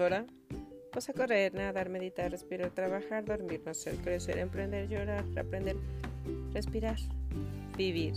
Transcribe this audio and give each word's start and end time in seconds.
ahora, 0.00 0.26
pues 0.92 1.08
a 1.08 1.12
correr, 1.12 1.54
nadar, 1.54 1.88
meditar, 1.88 2.30
respirar, 2.30 2.70
trabajar, 2.70 3.24
dormir, 3.24 3.62
nacer, 3.64 3.96
crecer, 3.96 4.38
emprender, 4.38 4.88
llorar, 4.88 5.24
aprender, 5.38 5.76
respirar, 6.52 6.96
vivir. 7.76 8.14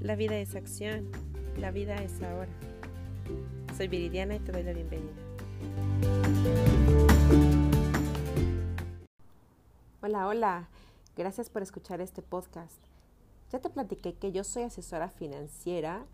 La 0.00 0.14
vida 0.14 0.38
es 0.38 0.54
acción, 0.54 1.10
la 1.58 1.72
vida 1.72 1.96
es 1.96 2.22
ahora. 2.22 2.52
Soy 3.76 3.88
Viridiana 3.88 4.36
y 4.36 4.38
te 4.38 4.52
doy 4.52 4.62
la 4.62 4.72
bienvenida. 4.72 5.12
Hola, 10.02 10.28
hola. 10.28 10.68
Gracias 11.16 11.50
por 11.50 11.62
escuchar 11.62 12.00
este 12.00 12.22
podcast. 12.22 12.78
Ya 13.50 13.58
te 13.58 13.70
platiqué 13.70 14.14
que 14.14 14.30
yo 14.30 14.44
soy 14.44 14.62
asesora 14.62 15.10
financiera. 15.10 16.06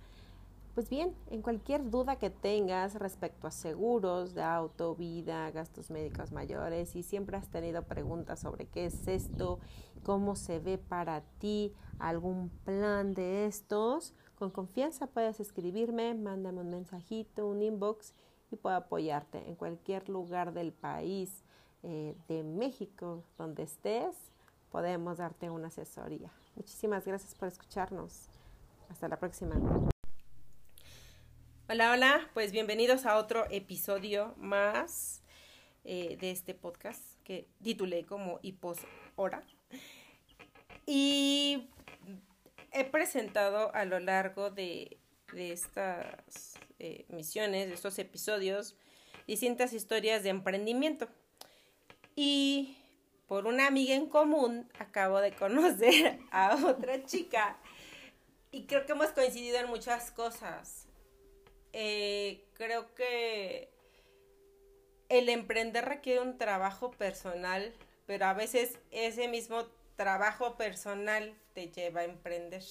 Pues 0.77 0.91
bien, 0.91 1.17
en 1.31 1.41
cualquier 1.41 1.89
duda 1.89 2.17
que 2.17 2.29
tengas 2.29 2.97
respecto 2.97 3.47
a 3.47 3.51
seguros 3.51 4.35
de 4.35 4.43
auto, 4.43 4.95
vida, 4.95 5.51
gastos 5.51 5.91
médicos 5.91 6.33
mayores 6.33 6.95
y 6.97 7.03
siempre 7.03 7.39
has 7.39 7.49
tenido 7.49 7.85
preguntas 7.85 8.41
sobre 8.41 8.67
qué 8.67 8.85
es 8.85 9.09
esto, 9.09 9.59
cómo 10.03 10.37
se 10.37 10.59
ve 10.59 10.77
para 10.77 11.23
ti 11.39 11.73
algún 11.99 12.51
plan 12.51 13.15
de 13.15 13.47
estos, 13.47 14.13
con 14.39 14.51
confianza 14.51 15.07
puedes 15.07 15.41
escribirme, 15.41 16.13
mándame 16.13 16.61
un 16.61 16.69
mensajito, 16.69 17.47
un 17.47 17.63
inbox 17.63 18.13
y 18.51 18.57
puedo 18.57 18.77
apoyarte 18.77 19.49
en 19.49 19.55
cualquier 19.55 20.11
lugar 20.11 20.53
del 20.53 20.75
país, 20.75 21.43
eh, 21.85 22.15
de 22.29 22.43
México, 22.43 23.25
donde 23.39 23.63
estés, 23.63 24.15
podemos 24.71 25.17
darte 25.17 25.49
una 25.49 25.69
asesoría. 25.69 26.31
Muchísimas 26.55 27.07
gracias 27.07 27.35
por 27.35 27.49
escucharnos. 27.49 28.29
Hasta 28.91 29.09
la 29.09 29.19
próxima. 29.19 29.55
Hola, 31.69 31.91
hola, 31.91 32.31
pues 32.33 32.53
bienvenidos 32.53 33.07
a 33.07 33.17
otro 33.17 33.45
episodio 33.51 34.37
más 34.37 35.21
eh, 35.83 36.17
de 36.21 36.31
este 36.31 36.55
podcast 36.55 37.03
que 37.25 37.49
titulé 37.61 38.07
como 38.07 38.39
Hipos 38.41 38.79
Hora. 39.17 39.43
Y 40.87 41.69
he 42.71 42.85
presentado 42.85 43.75
a 43.75 43.85
lo 43.85 43.99
largo 43.99 44.51
de, 44.51 45.01
estas 45.35 46.55
eh, 46.79 47.05
misiones, 47.09 47.67
de 47.67 47.75
estos 47.75 47.99
episodios, 47.99 48.77
distintas 49.27 49.73
historias 49.73 50.23
de 50.23 50.29
emprendimiento. 50.29 51.09
Y 52.15 52.77
por 53.27 53.49
una 53.49 53.67
amiga 53.67 53.97
en 53.97 54.07
común 54.07 54.71
acabo 54.79 55.19
de 55.19 55.33
conocer 55.33 56.21
a 56.31 56.65
otra 56.65 57.05
chica 57.07 57.59
y 58.53 58.67
creo 58.67 58.87
que 58.87 58.93
hemos 58.93 59.09
coincidido 59.09 59.59
en 59.59 59.67
muchas 59.67 60.13
cosas. 60.13 60.86
Eh, 61.79 62.43
creo 62.55 62.95
que 62.95 63.69
el 65.11 65.29
emprender 65.29 65.85
requiere 65.85 66.21
un 66.21 66.39
trabajo 66.39 66.91
personal, 66.93 67.71
pero 68.07 68.25
a 68.25 68.33
veces 68.33 68.79
ese 68.93 69.29
mismo 69.29 69.67
trabajo 69.95 70.57
personal 70.57 71.35
te 71.53 71.69
lleva 71.71 72.01
a 72.01 72.05
emprender. 72.05 72.63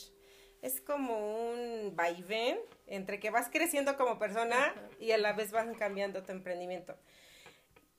Es 0.64 0.82
como 0.82 1.52
un 1.52 1.96
vaivén 1.96 2.58
entre 2.88 3.20
que 3.20 3.30
vas 3.30 3.50
creciendo 3.52 3.96
como 3.96 4.18
persona 4.18 4.74
y 5.00 5.12
a 5.12 5.20
la 5.20 5.34
vez 5.34 5.52
vas 5.52 5.68
cambiando 5.78 6.24
tu 6.24 6.32
emprendimiento. 6.32 6.98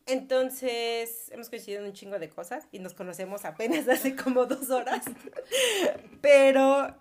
Entonces, 0.07 1.31
hemos 1.31 1.51
coincidido 1.51 1.83
en 1.83 1.87
un 1.87 1.95
chingo 1.95 2.19
de 2.19 2.31
cosas 2.31 2.67
y 2.73 2.81
nos 2.81 2.95
conocemos 2.95 3.45
apenas 3.45 3.89
hace 3.89 4.17
como 4.17 4.47
dos 4.47 4.71
horas. 4.71 5.05
Pero 6.21 6.97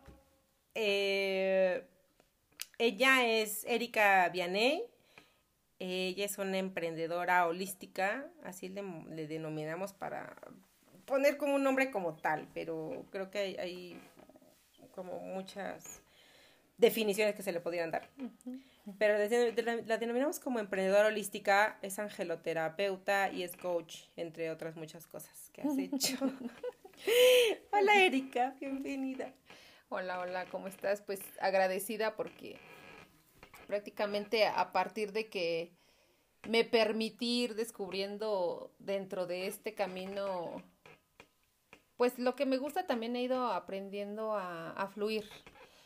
eh, 0.75 1.87
ella 2.77 3.25
es 3.25 3.63
Erika 3.65 4.29
Vianey. 4.29 4.83
Ella 5.79 6.25
es 6.25 6.37
una 6.37 6.57
emprendedora 6.57 7.47
holística, 7.47 8.25
así 8.43 8.69
le, 8.69 9.27
denominamos 9.27 9.91
para 9.91 10.33
poner 11.05 11.37
como 11.37 11.55
un 11.55 11.63
nombre 11.63 11.91
como 11.91 12.15
tal, 12.15 12.47
pero 12.53 13.05
creo 13.11 13.29
que 13.29 13.57
hay, 13.59 13.99
como 14.93 15.19
muchas 15.19 16.01
definiciones 16.77 17.35
que 17.35 17.43
se 17.43 17.51
le 17.51 17.59
podrían 17.59 17.91
dar. 17.91 18.09
Pero 18.97 19.17
la, 19.17 19.97
denominamos 19.97 20.39
como 20.39 20.59
emprendedora 20.59 21.07
holística, 21.07 21.77
es 21.81 21.99
angeloterapeuta 21.99 23.31
y 23.31 23.43
es 23.43 23.57
coach, 23.57 24.03
entre 24.15 24.51
otras 24.51 24.77
muchas 24.77 25.07
cosas 25.07 25.49
que 25.51 25.61
has 25.61 25.77
hecho. 25.77 26.17
hola 27.71 28.01
Erika, 28.01 28.55
bienvenida. 28.61 29.33
Hola, 29.89 30.19
hola, 30.19 30.45
¿cómo 30.47 30.67
estás? 30.67 31.01
Pues 31.01 31.21
agradecida 31.39 32.15
porque 32.15 32.57
prácticamente 33.67 34.47
a 34.47 34.71
partir 34.71 35.11
de 35.11 35.29
que 35.29 35.73
me 36.49 36.63
permití 36.63 37.43
ir 37.43 37.55
descubriendo 37.55 38.71
dentro 38.79 39.27
de 39.27 39.45
este 39.45 39.75
camino, 39.75 40.63
pues 41.97 42.17
lo 42.17 42.35
que 42.35 42.47
me 42.47 42.57
gusta 42.57 42.87
también 42.87 43.15
he 43.15 43.21
ido 43.21 43.51
aprendiendo 43.51 44.33
a, 44.33 44.71
a 44.71 44.87
fluir, 44.87 45.29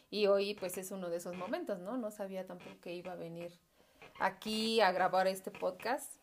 y 0.10 0.28
hoy 0.28 0.54
pues 0.54 0.78
es 0.78 0.92
uno 0.92 1.10
de 1.10 1.18
esos 1.18 1.36
momentos, 1.36 1.80
¿no? 1.80 1.98
No 1.98 2.10
sabía 2.10 2.48
tampoco 2.48 2.80
que 2.80 2.94
iba 2.94 3.12
a 3.12 3.18
venir 3.18 3.52
aquí 4.20 4.80
a 4.80 4.94
grabar 4.94 5.28
este 5.28 5.52
podcast, 5.52 6.19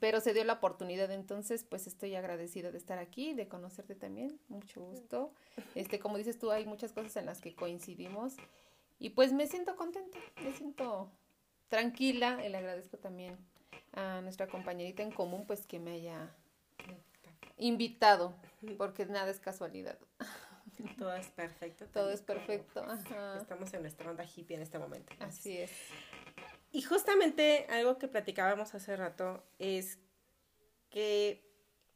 pero 0.00 0.20
se 0.20 0.34
dio 0.34 0.44
la 0.44 0.54
oportunidad, 0.54 1.10
entonces 1.10 1.64
pues 1.64 1.86
estoy 1.86 2.14
agradecida 2.14 2.70
de 2.70 2.78
estar 2.78 2.98
aquí, 2.98 3.34
de 3.34 3.48
conocerte 3.48 3.94
también, 3.94 4.38
mucho 4.48 4.80
gusto. 4.80 5.32
Este, 5.74 5.98
como 5.98 6.18
dices 6.18 6.38
tú, 6.38 6.50
hay 6.50 6.66
muchas 6.66 6.92
cosas 6.92 7.16
en 7.16 7.26
las 7.26 7.40
que 7.40 7.54
coincidimos 7.54 8.36
y 8.98 9.10
pues 9.10 9.32
me 9.32 9.46
siento 9.46 9.76
contenta, 9.76 10.18
me 10.42 10.52
siento 10.52 11.10
tranquila 11.68 12.44
y 12.44 12.48
le 12.48 12.58
agradezco 12.58 12.98
también 12.98 13.36
a 13.92 14.20
nuestra 14.20 14.46
compañerita 14.48 15.02
en 15.02 15.10
común 15.10 15.46
pues 15.46 15.66
que 15.66 15.78
me 15.78 15.92
haya 15.92 16.30
invitado, 17.58 18.34
porque 18.76 19.06
nada 19.06 19.30
es 19.30 19.40
casualidad. 19.40 19.98
Todo 20.98 21.14
es 21.14 21.28
perfecto. 21.28 21.86
Todo 21.86 22.10
es 22.10 22.22
perfecto. 22.22 22.86
Estamos 23.36 23.72
en 23.74 23.82
nuestra 23.82 24.10
onda 24.10 24.24
hippie 24.24 24.56
en 24.56 24.62
este 24.62 24.78
momento. 24.78 25.12
Así 25.18 25.58
es. 25.58 25.72
Y 26.70 26.82
justamente 26.82 27.66
algo 27.70 27.98
que 27.98 28.08
platicábamos 28.08 28.74
hace 28.74 28.96
rato 28.96 29.42
es 29.58 29.98
que 30.90 31.44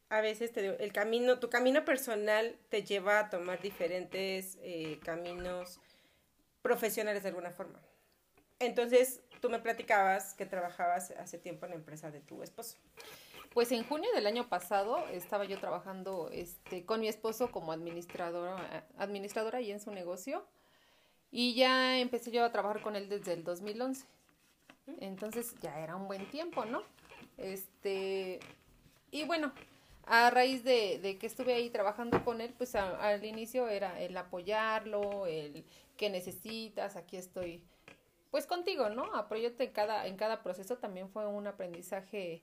a 0.09 0.21
veces 0.21 0.51
te 0.51 0.83
el 0.83 0.93
camino, 0.93 1.39
tu 1.39 1.49
camino 1.49 1.85
personal 1.85 2.55
te 2.69 2.83
lleva 2.83 3.19
a 3.19 3.29
tomar 3.29 3.61
diferentes 3.61 4.57
eh, 4.61 4.99
caminos 5.03 5.79
profesionales 6.61 7.23
de 7.23 7.29
alguna 7.29 7.51
forma. 7.51 7.79
Entonces, 8.59 9.21
tú 9.41 9.49
me 9.49 9.59
platicabas 9.59 10.33
que 10.35 10.45
trabajabas 10.45 11.11
hace 11.11 11.37
tiempo 11.37 11.65
en 11.65 11.71
la 11.71 11.77
empresa 11.77 12.11
de 12.11 12.21
tu 12.21 12.43
esposo. 12.43 12.77
Pues 13.53 13.71
en 13.71 13.83
junio 13.83 14.09
del 14.15 14.25
año 14.25 14.47
pasado 14.49 15.05
estaba 15.09 15.45
yo 15.45 15.59
trabajando 15.59 16.29
este, 16.31 16.85
con 16.85 17.01
mi 17.01 17.07
esposo 17.07 17.51
como 17.51 17.71
administradora, 17.71 18.87
administradora 18.97 19.59
ahí 19.59 19.71
en 19.71 19.79
su 19.79 19.91
negocio 19.91 20.45
y 21.29 21.55
ya 21.55 21.99
empecé 21.99 22.31
yo 22.31 22.45
a 22.45 22.51
trabajar 22.51 22.81
con 22.81 22.95
él 22.95 23.09
desde 23.09 23.33
el 23.33 23.43
2011. 23.43 24.05
Entonces 24.99 25.55
ya 25.61 25.79
era 25.79 25.95
un 25.95 26.07
buen 26.07 26.29
tiempo, 26.29 26.65
¿no? 26.65 26.83
Este, 27.37 28.39
y 29.11 29.23
bueno, 29.25 29.53
a 30.05 30.29
raíz 30.29 30.63
de, 30.63 31.17
que 31.19 31.27
estuve 31.27 31.53
ahí 31.53 31.69
trabajando 31.69 32.23
con 32.23 32.41
él, 32.41 32.53
pues 32.57 32.75
al 32.75 33.23
inicio 33.23 33.69
era 33.69 33.99
el 34.01 34.15
apoyarlo, 34.17 35.25
el 35.27 35.63
que 35.97 36.09
necesitas, 36.09 36.95
aquí 36.95 37.17
estoy, 37.17 37.63
pues 38.31 38.45
contigo, 38.45 38.89
¿no? 38.89 39.15
Apoyarte 39.15 39.65
en 39.65 39.71
cada, 39.71 40.07
en 40.07 40.17
cada 40.17 40.43
proceso 40.43 40.77
también 40.77 41.09
fue 41.09 41.27
un 41.27 41.47
aprendizaje 41.47 42.41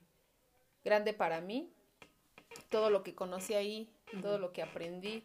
grande 0.83 1.13
para 1.13 1.41
mí, 1.41 1.71
todo 2.69 2.89
lo 2.89 3.03
que 3.03 3.13
conocí 3.13 3.53
ahí, 3.53 3.89
todo 4.21 4.39
lo 4.39 4.51
que 4.51 4.63
aprendí, 4.63 5.23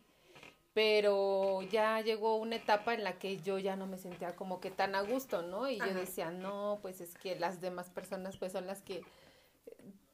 pero 0.76 1.62
ya 1.62 2.02
llegó 2.02 2.36
una 2.36 2.56
etapa 2.56 2.92
en 2.92 3.02
la 3.02 3.18
que 3.18 3.38
yo 3.38 3.58
ya 3.58 3.76
no 3.76 3.86
me 3.86 3.96
sentía 3.96 4.36
como 4.36 4.60
que 4.60 4.70
tan 4.70 4.94
a 4.94 5.00
gusto, 5.00 5.40
¿no? 5.40 5.70
Y 5.70 5.78
yo 5.78 5.94
decía, 5.94 6.30
no, 6.30 6.80
pues 6.82 7.00
es 7.00 7.14
que 7.14 7.34
las 7.34 7.62
demás 7.62 7.88
personas 7.88 8.36
pues 8.36 8.52
son 8.52 8.66
las 8.66 8.82
que 8.82 9.02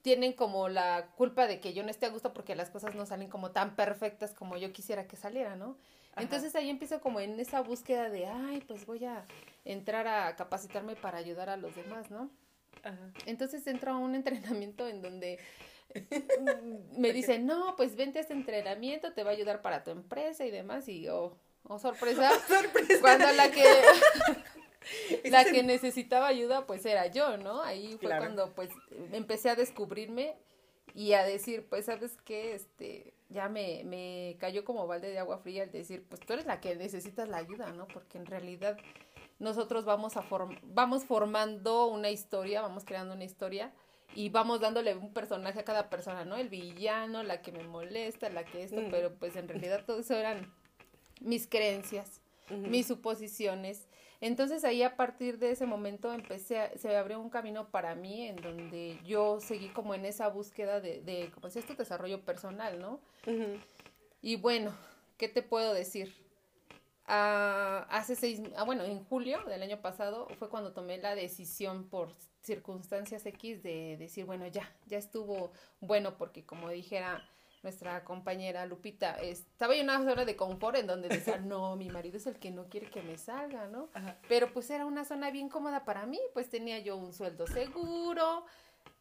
tienen 0.03 0.33
como 0.35 0.69
la 0.69 1.09
culpa 1.17 1.49
de 1.49 1.59
que 1.59 1.73
yo 1.73 1.83
no 1.83 1.91
esté 1.91 2.07
a 2.07 2.11
gusto 2.11 2.33
porque 2.33 2.55
las 2.55 2.71
cosas 2.71 2.95
no 2.95 3.07
salen 3.07 3.29
como 3.29 3.51
tan 3.51 3.75
perfectas 3.75 4.35
como 4.35 4.57
yo 4.57 4.73
quisiera 4.73 5.09
que 5.09 5.17
salieran, 5.17 5.59
¿no? 5.59 5.77
Entonces 6.15 6.55
ahí 6.55 6.71
empiezo 6.71 7.01
como 7.01 7.19
en 7.19 7.41
esa 7.41 7.61
búsqueda 7.61 8.09
de, 8.09 8.27
ay, 8.27 8.63
pues 8.69 8.87
voy 8.87 9.05
a 9.05 9.25
entrar 9.65 10.07
a 10.07 10.37
capacitarme 10.37 10.95
para 10.95 11.19
ayudar 11.19 11.51
a 11.51 11.57
los 11.57 11.75
demás, 11.75 12.09
¿no? 12.13 12.31
Entonces 13.27 13.67
entro 13.67 13.91
a 13.95 13.99
un 13.99 14.15
entrenamiento 14.15 14.87
en 14.87 15.03
donde 15.03 15.41
me 16.97 17.13
dicen, 17.13 17.47
no, 17.47 17.75
pues 17.77 17.97
vente 17.97 18.19
a 18.19 18.23
este 18.23 18.35
entrenamiento, 18.35 19.13
te 19.13 19.25
va 19.25 19.31
a 19.31 19.35
ayudar 19.35 19.63
para 19.63 19.85
tu 19.85 19.91
empresa 19.91 20.45
y 20.45 20.51
demás. 20.51 20.89
Y 20.89 21.09
oh, 21.09 21.37
oh 21.65 21.79
sorpresa, 21.79 22.31
cuando 23.01 23.31
la 23.33 23.51
que 23.51 23.65
la 25.31 25.45
que 25.45 25.63
necesitaba 25.63 26.27
ayuda 26.27 26.67
pues 26.67 26.85
era 26.87 27.07
yo, 27.07 27.37
¿no? 27.37 27.63
Ahí 27.63 27.97
fue 28.01 28.17
cuando 28.17 28.53
pues 28.55 28.71
empecé 29.13 29.51
a 29.51 29.55
descubrirme 29.55 30.37
y 30.95 31.15
a 31.15 31.25
decir, 31.25 31.67
pues 31.69 31.87
sabes 31.87 32.17
qué, 32.25 32.55
este, 32.55 33.15
ya 33.31 33.49
me, 33.49 33.83
me 33.85 34.37
cayó 34.39 34.65
como 34.65 34.87
balde 34.87 35.11
de 35.11 35.19
agua 35.19 35.39
fría 35.39 35.63
el 35.63 35.73
decir, 35.73 36.05
pues 36.09 36.21
tú 36.21 36.35
eres 36.35 36.47
la 36.47 36.61
que 36.61 36.77
necesitas 36.77 37.29
la 37.29 37.39
ayuda, 37.39 37.73
¿no? 37.73 37.87
Porque 37.89 38.19
en 38.19 38.27
realidad 38.27 38.77
nosotros 39.39 39.85
vamos, 39.85 40.17
a 40.17 40.25
vamos 40.63 41.05
formando 41.05 41.87
una 41.87 42.11
historia, 42.11 42.61
vamos 42.61 42.85
creando 42.85 43.15
una 43.15 43.25
historia 43.25 43.73
y 44.15 44.29
vamos 44.29 44.61
dándole 44.61 44.95
un 44.95 45.13
personaje 45.13 45.61
a 45.61 45.65
cada 45.65 45.89
persona, 45.89 46.25
¿no? 46.25 46.37
El 46.37 46.49
villano, 46.49 47.23
la 47.23 47.43
que 47.43 47.53
me 47.53 47.65
molesta, 47.65 48.29
la 48.29 48.45
que 48.45 48.63
esto, 48.63 48.83
pero 48.91 49.15
pues 49.15 49.37
en 49.37 49.49
realidad 49.49 49.85
todo 49.87 50.01
eso 50.01 50.15
eran 50.15 50.53
mis 51.21 51.47
creencias, 51.47 52.21
mis 52.51 52.87
suposiciones. 52.87 53.87
Entonces 54.21 54.65
ahí 54.65 54.83
a 54.83 54.97
partir 54.97 55.39
de 55.39 55.51
ese 55.51 55.67
momento 55.67 56.13
empecé, 56.13 56.61
a, 56.61 56.79
se 56.79 56.97
abrió 56.97 57.19
un 57.19 57.31
camino 57.31 57.71
para 57.71 57.95
mí 57.95 58.27
en 58.27 58.37
donde 58.37 58.99
yo 59.05 59.41
seguí 59.41 59.69
como 59.69 59.95
en 59.95 60.05
esa 60.05 60.29
búsqueda 60.29 60.81
de, 60.81 61.01
de 61.01 61.31
como 61.35 61.49
decía, 61.49 61.61
este 61.61 61.75
desarrollo 61.75 62.21
personal, 62.21 62.81
¿no? 62.81 63.01
Y 64.21 64.37
bueno, 64.37 64.73
¿qué 65.17 65.29
te 65.29 65.43
puedo 65.43 65.75
decir? 65.75 66.22
Ah, 67.15 67.87
hace 67.91 68.17
seis, 68.17 68.41
ah, 68.57 68.65
bueno, 68.65 68.85
en 68.85 69.05
julio 69.05 69.39
del 69.45 69.63
año 69.63 69.83
pasado 69.83 70.29
fue 70.39 70.49
cuando 70.49 70.73
tomé 70.73 70.97
la 70.97 71.15
decisión 71.15 71.87
por 71.91 72.11
circunstancias 72.41 73.27
X 73.27 73.63
de 73.63 73.99
decir, 73.99 74.25
bueno, 74.25 74.47
ya, 74.47 74.75
ya 74.87 74.97
estuvo 74.97 75.53
bueno, 75.81 76.17
porque 76.17 76.47
como 76.47 76.71
dijera 76.71 77.23
nuestra 77.63 78.03
compañera 78.03 78.65
Lupita, 78.65 79.13
estaba 79.17 79.75
en 79.75 79.85
una 79.85 80.03
zona 80.03 80.25
de 80.25 80.37
confort 80.37 80.79
en 80.79 80.87
donde 80.87 81.09
decía, 81.09 81.37
no, 81.45 81.77
mi 81.77 81.91
marido 81.91 82.17
es 82.17 82.27
el 82.27 82.39
que 82.39 82.51
no 82.51 82.71
quiere 82.71 82.89
que 82.89 83.03
me 83.03 83.19
salga, 83.19 83.69
¿no? 83.69 83.91
Pero 84.27 84.51
pues 84.51 84.71
era 84.71 84.87
una 84.87 85.05
zona 85.05 85.31
bien 85.31 85.51
cómoda 85.51 85.85
para 85.85 86.07
mí, 86.07 86.19
pues 86.33 86.49
tenía 86.49 86.79
yo 86.79 86.97
un 86.97 87.13
sueldo 87.13 87.47
seguro, 87.47 88.47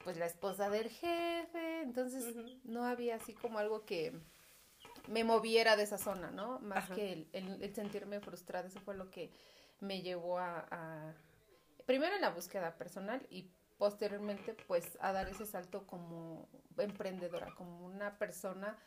pues 0.04 0.18
la 0.18 0.25
esposa 0.25 0.69
del 0.69 0.90
jefe, 0.90 1.81
entonces 1.81 2.36
no 2.66 2.84
había 2.84 3.16
así 3.16 3.34
como 3.34 3.58
algo 3.58 3.86
que 3.86 4.19
me 5.07 5.24
moviera 5.24 5.75
de 5.75 5.83
esa 5.83 5.98
zona, 5.98 6.31
¿no? 6.31 6.59
Más 6.59 6.89
que 6.89 7.27
el, 7.33 7.75
sentirme 7.75 8.19
frustrada, 8.19 8.68
eso 8.68 8.80
fue 8.81 8.95
lo 8.95 9.09
que 9.09 9.31
me 9.80 10.01
llevó 10.01 10.39
a 10.39 11.13
primero 11.86 12.15
en 12.15 12.21
la 12.21 12.30
búsqueda 12.30 12.77
personal 12.77 13.25
y 13.30 13.50
posteriormente 13.77 14.56
pues 14.68 14.98
a 15.01 15.12
dar 15.12 15.27
ese 15.27 15.45
salto 15.45 15.86
como 15.88 16.48
emprendedora, 16.77 17.53
como 17.56 17.86
una 17.86 18.18
persona 18.18 18.77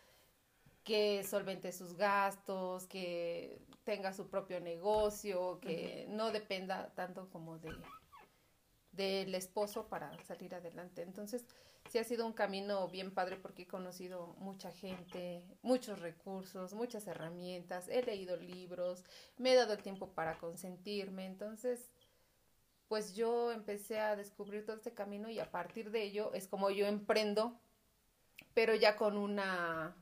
que 0.85 1.25
solvente 1.25 1.73
sus 1.73 1.97
gastos, 1.97 2.87
que 2.87 3.61
tenga 3.85 4.13
su 4.13 4.29
propio 4.29 4.61
negocio, 4.61 5.59
que 5.61 6.07
no 6.09 6.31
dependa 6.31 6.95
tanto 6.95 7.29
como 7.31 7.59
de 7.59 7.75
del 8.97 9.35
esposo 9.35 9.89
para 9.89 10.17
salir 10.25 10.55
adelante. 10.55 11.03
Entonces, 11.03 11.45
sí 11.91 11.99
ha 11.99 12.05
sido 12.05 12.27
un 12.27 12.33
camino 12.33 12.89
bien 12.89 13.13
padre 13.13 13.37
porque 13.37 13.63
he 13.63 13.67
conocido 13.67 14.35
mucha 14.39 14.71
gente, 14.71 15.45
muchos 15.63 16.01
recursos, 16.01 16.75
muchas 16.75 17.07
herramientas, 17.07 17.89
he 17.89 18.03
leído 18.03 18.37
libros, 18.37 19.05
me 19.37 19.53
he 19.53 19.55
dado 19.55 19.75
el 19.75 19.83
tiempo 19.83 20.09
para 20.13 20.39
consentirme. 20.39 21.27
Entonces, 21.27 21.91
pues 22.89 23.15
yo 23.15 23.53
empecé 23.53 23.99
a 23.99 24.17
descubrir 24.17 24.65
todo 24.65 24.77
este 24.77 24.95
camino 24.95 25.29
y 25.31 25.41
a 25.41 25.51
partir 25.51 25.91
de 25.91 26.03
ello 26.03 26.33
es 26.35 26.47
como 26.47 26.71
yo 26.71 26.87
emprendo, 26.87 27.59
pero 28.55 28.75
ya 28.75 28.97
con 28.97 29.17
una 29.17 29.97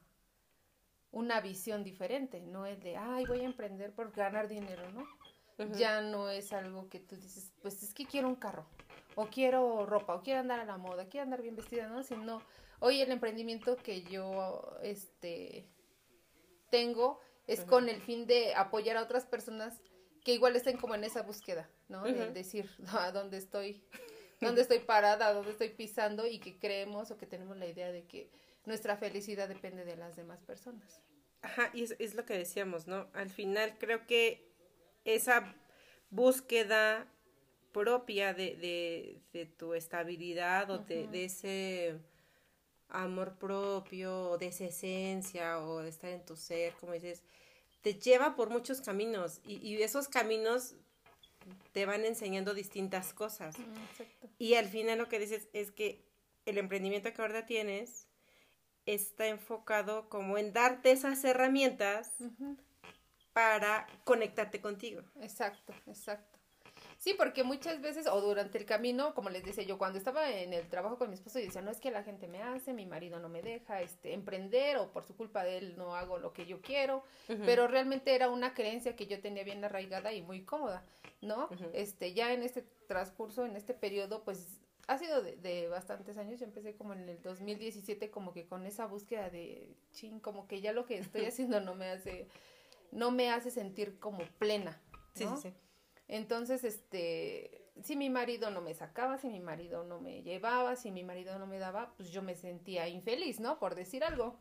una 1.12 1.42
visión 1.42 1.84
diferente, 1.84 2.40
no 2.40 2.64
es 2.66 2.82
de, 2.82 2.96
ay, 2.96 3.26
voy 3.26 3.40
a 3.40 3.44
emprender 3.44 3.94
por 3.94 4.12
ganar 4.12 4.48
dinero, 4.48 4.82
¿no? 4.92 5.06
Ya 5.76 6.00
no 6.00 6.28
es 6.28 6.52
algo 6.52 6.88
que 6.88 6.98
tú 6.98 7.14
dices, 7.16 7.52
pues 7.60 7.82
es 7.82 7.94
que 7.94 8.06
quiero 8.06 8.26
un 8.26 8.34
carro, 8.34 8.66
o 9.14 9.26
quiero 9.26 9.86
ropa, 9.86 10.14
o 10.14 10.22
quiero 10.22 10.40
andar 10.40 10.60
a 10.60 10.64
la 10.64 10.76
moda, 10.76 11.08
quiero 11.08 11.24
andar 11.24 11.42
bien 11.42 11.56
vestida, 11.56 11.88
¿no? 11.88 12.02
Sino, 12.02 12.42
hoy 12.80 13.00
el 13.00 13.10
emprendimiento 13.10 13.76
que 13.76 14.02
yo, 14.02 14.76
este, 14.82 15.66
tengo 16.70 17.20
es 17.46 17.64
con 17.64 17.88
el 17.88 18.00
fin 18.00 18.26
de 18.26 18.54
apoyar 18.54 18.96
a 18.96 19.02
otras 19.02 19.26
personas 19.26 19.80
que 20.24 20.32
igual 20.32 20.56
estén 20.56 20.76
como 20.76 20.94
en 20.94 21.04
esa 21.04 21.22
búsqueda, 21.22 21.68
¿no? 21.88 22.04
De 22.04 22.30
decir 22.30 22.70
a 22.88 23.10
dónde 23.12 23.36
estoy, 23.36 23.84
dónde 24.40 24.62
estoy 24.62 24.78
parada, 24.78 25.32
dónde 25.32 25.50
estoy 25.50 25.70
pisando 25.70 26.26
y 26.26 26.38
que 26.38 26.58
creemos 26.58 27.10
o 27.10 27.16
que 27.16 27.26
tenemos 27.26 27.56
la 27.56 27.66
idea 27.66 27.92
de 27.92 28.04
que 28.04 28.30
nuestra 28.64 28.96
felicidad 28.96 29.48
depende 29.48 29.84
de 29.84 29.96
las 29.96 30.16
demás 30.16 30.40
personas. 30.42 31.02
Ajá, 31.42 31.70
y 31.74 31.82
es, 31.82 31.96
es 31.98 32.14
lo 32.14 32.24
que 32.24 32.38
decíamos, 32.38 32.86
¿no? 32.86 33.08
Al 33.12 33.28
final 33.28 33.76
creo 33.78 34.06
que 34.06 34.48
esa 35.04 35.54
búsqueda 36.10 37.08
propia 37.72 38.34
de, 38.34 38.56
de, 38.56 39.22
de 39.32 39.46
tu 39.46 39.74
estabilidad 39.74 40.70
o 40.70 40.78
de, 40.78 41.06
de, 41.08 41.24
ese 41.24 41.98
amor 42.88 43.38
propio, 43.38 44.36
de 44.38 44.48
esa 44.48 44.64
esencia 44.64 45.58
o 45.60 45.78
de 45.78 45.88
estar 45.88 46.10
en 46.10 46.24
tu 46.24 46.36
ser, 46.36 46.74
como 46.74 46.92
dices, 46.92 47.22
te 47.80 47.94
lleva 47.94 48.36
por 48.36 48.50
muchos 48.50 48.80
caminos 48.80 49.40
y, 49.46 49.56
y 49.56 49.82
esos 49.82 50.08
caminos 50.08 50.74
te 51.72 51.86
van 51.86 52.04
enseñando 52.04 52.54
distintas 52.54 53.12
cosas. 53.12 53.58
Mm, 53.58 53.62
y 54.38 54.54
al 54.54 54.66
final 54.68 54.98
lo 54.98 55.08
que 55.08 55.18
dices 55.18 55.48
es 55.52 55.70
que 55.70 56.04
el 56.46 56.58
emprendimiento 56.58 57.12
que 57.12 57.22
ahora 57.22 57.46
tienes 57.46 58.06
está 58.86 59.26
enfocado 59.28 60.08
como 60.08 60.38
en 60.38 60.52
darte 60.52 60.90
esas 60.90 61.24
herramientas 61.24 62.12
para 63.32 63.86
conectarte 64.04 64.60
contigo. 64.60 65.02
Exacto, 65.20 65.72
exacto. 65.86 66.31
Sí, 67.02 67.14
porque 67.18 67.42
muchas 67.42 67.80
veces, 67.80 68.06
o 68.06 68.20
durante 68.20 68.58
el 68.58 68.64
camino, 68.64 69.12
como 69.12 69.28
les 69.28 69.44
decía 69.44 69.64
yo, 69.64 69.76
cuando 69.76 69.98
estaba 69.98 70.30
en 70.30 70.52
el 70.52 70.68
trabajo 70.68 70.98
con 70.98 71.08
mi 71.08 71.14
esposo, 71.14 71.40
y 71.40 71.46
decía, 71.46 71.60
no 71.60 71.72
es 71.72 71.80
que 71.80 71.90
la 71.90 72.04
gente 72.04 72.28
me 72.28 72.40
hace, 72.44 72.72
mi 72.72 72.86
marido 72.86 73.18
no 73.18 73.28
me 73.28 73.42
deja 73.42 73.82
este, 73.82 74.14
emprender, 74.14 74.76
o 74.76 74.92
por 74.92 75.02
su 75.02 75.16
culpa 75.16 75.42
de 75.42 75.58
él 75.58 75.74
no 75.76 75.96
hago 75.96 76.18
lo 76.18 76.32
que 76.32 76.46
yo 76.46 76.60
quiero, 76.60 77.02
pero 77.44 77.66
realmente 77.66 78.14
era 78.14 78.30
una 78.30 78.54
creencia 78.54 78.94
que 78.94 79.08
yo 79.08 79.20
tenía 79.20 79.42
bien 79.42 79.64
arraigada 79.64 80.12
y 80.12 80.22
muy 80.22 80.44
cómoda, 80.44 80.84
¿no? 81.20 81.48
Este, 81.72 82.14
ya 82.14 82.32
en 82.32 82.44
este 82.44 82.64
transcurso, 82.86 83.46
en 83.46 83.56
este 83.56 83.74
periodo, 83.74 84.22
pues 84.22 84.60
ha 84.86 84.96
sido 84.96 85.24
de, 85.24 85.34
de, 85.34 85.66
bastantes 85.66 86.16
años, 86.18 86.38
yo 86.38 86.46
empecé 86.46 86.76
como 86.76 86.92
en 86.92 87.08
el 87.08 87.20
2017 87.20 88.12
como 88.12 88.32
que 88.32 88.46
con 88.46 88.64
esa 88.64 88.86
búsqueda 88.86 89.28
de, 89.28 89.74
ching, 89.90 90.20
como 90.20 90.46
que 90.46 90.60
ya 90.60 90.72
lo 90.72 90.86
que 90.86 90.98
estoy 90.98 91.24
haciendo 91.26 91.60
no 91.60 91.74
me 91.74 91.90
hace, 91.90 92.28
no 92.92 93.10
me 93.10 93.28
hace 93.32 93.50
sentir 93.50 93.98
como 93.98 94.20
plena, 94.38 94.80
¿no? 95.16 95.36
Sí, 95.36 95.42
sí, 95.42 95.50
sí. 95.50 95.54
Entonces, 96.08 96.64
este, 96.64 97.62
si 97.82 97.96
mi 97.96 98.10
marido 98.10 98.50
no 98.50 98.60
me 98.60 98.74
sacaba, 98.74 99.18
si 99.18 99.28
mi 99.28 99.40
marido 99.40 99.84
no 99.84 100.00
me 100.00 100.22
llevaba, 100.22 100.76
si 100.76 100.90
mi 100.90 101.04
marido 101.04 101.38
no 101.38 101.46
me 101.46 101.58
daba, 101.58 101.94
pues 101.96 102.10
yo 102.10 102.22
me 102.22 102.34
sentía 102.34 102.88
infeliz, 102.88 103.40
¿no? 103.40 103.58
Por 103.58 103.74
decir 103.74 104.04
algo. 104.04 104.38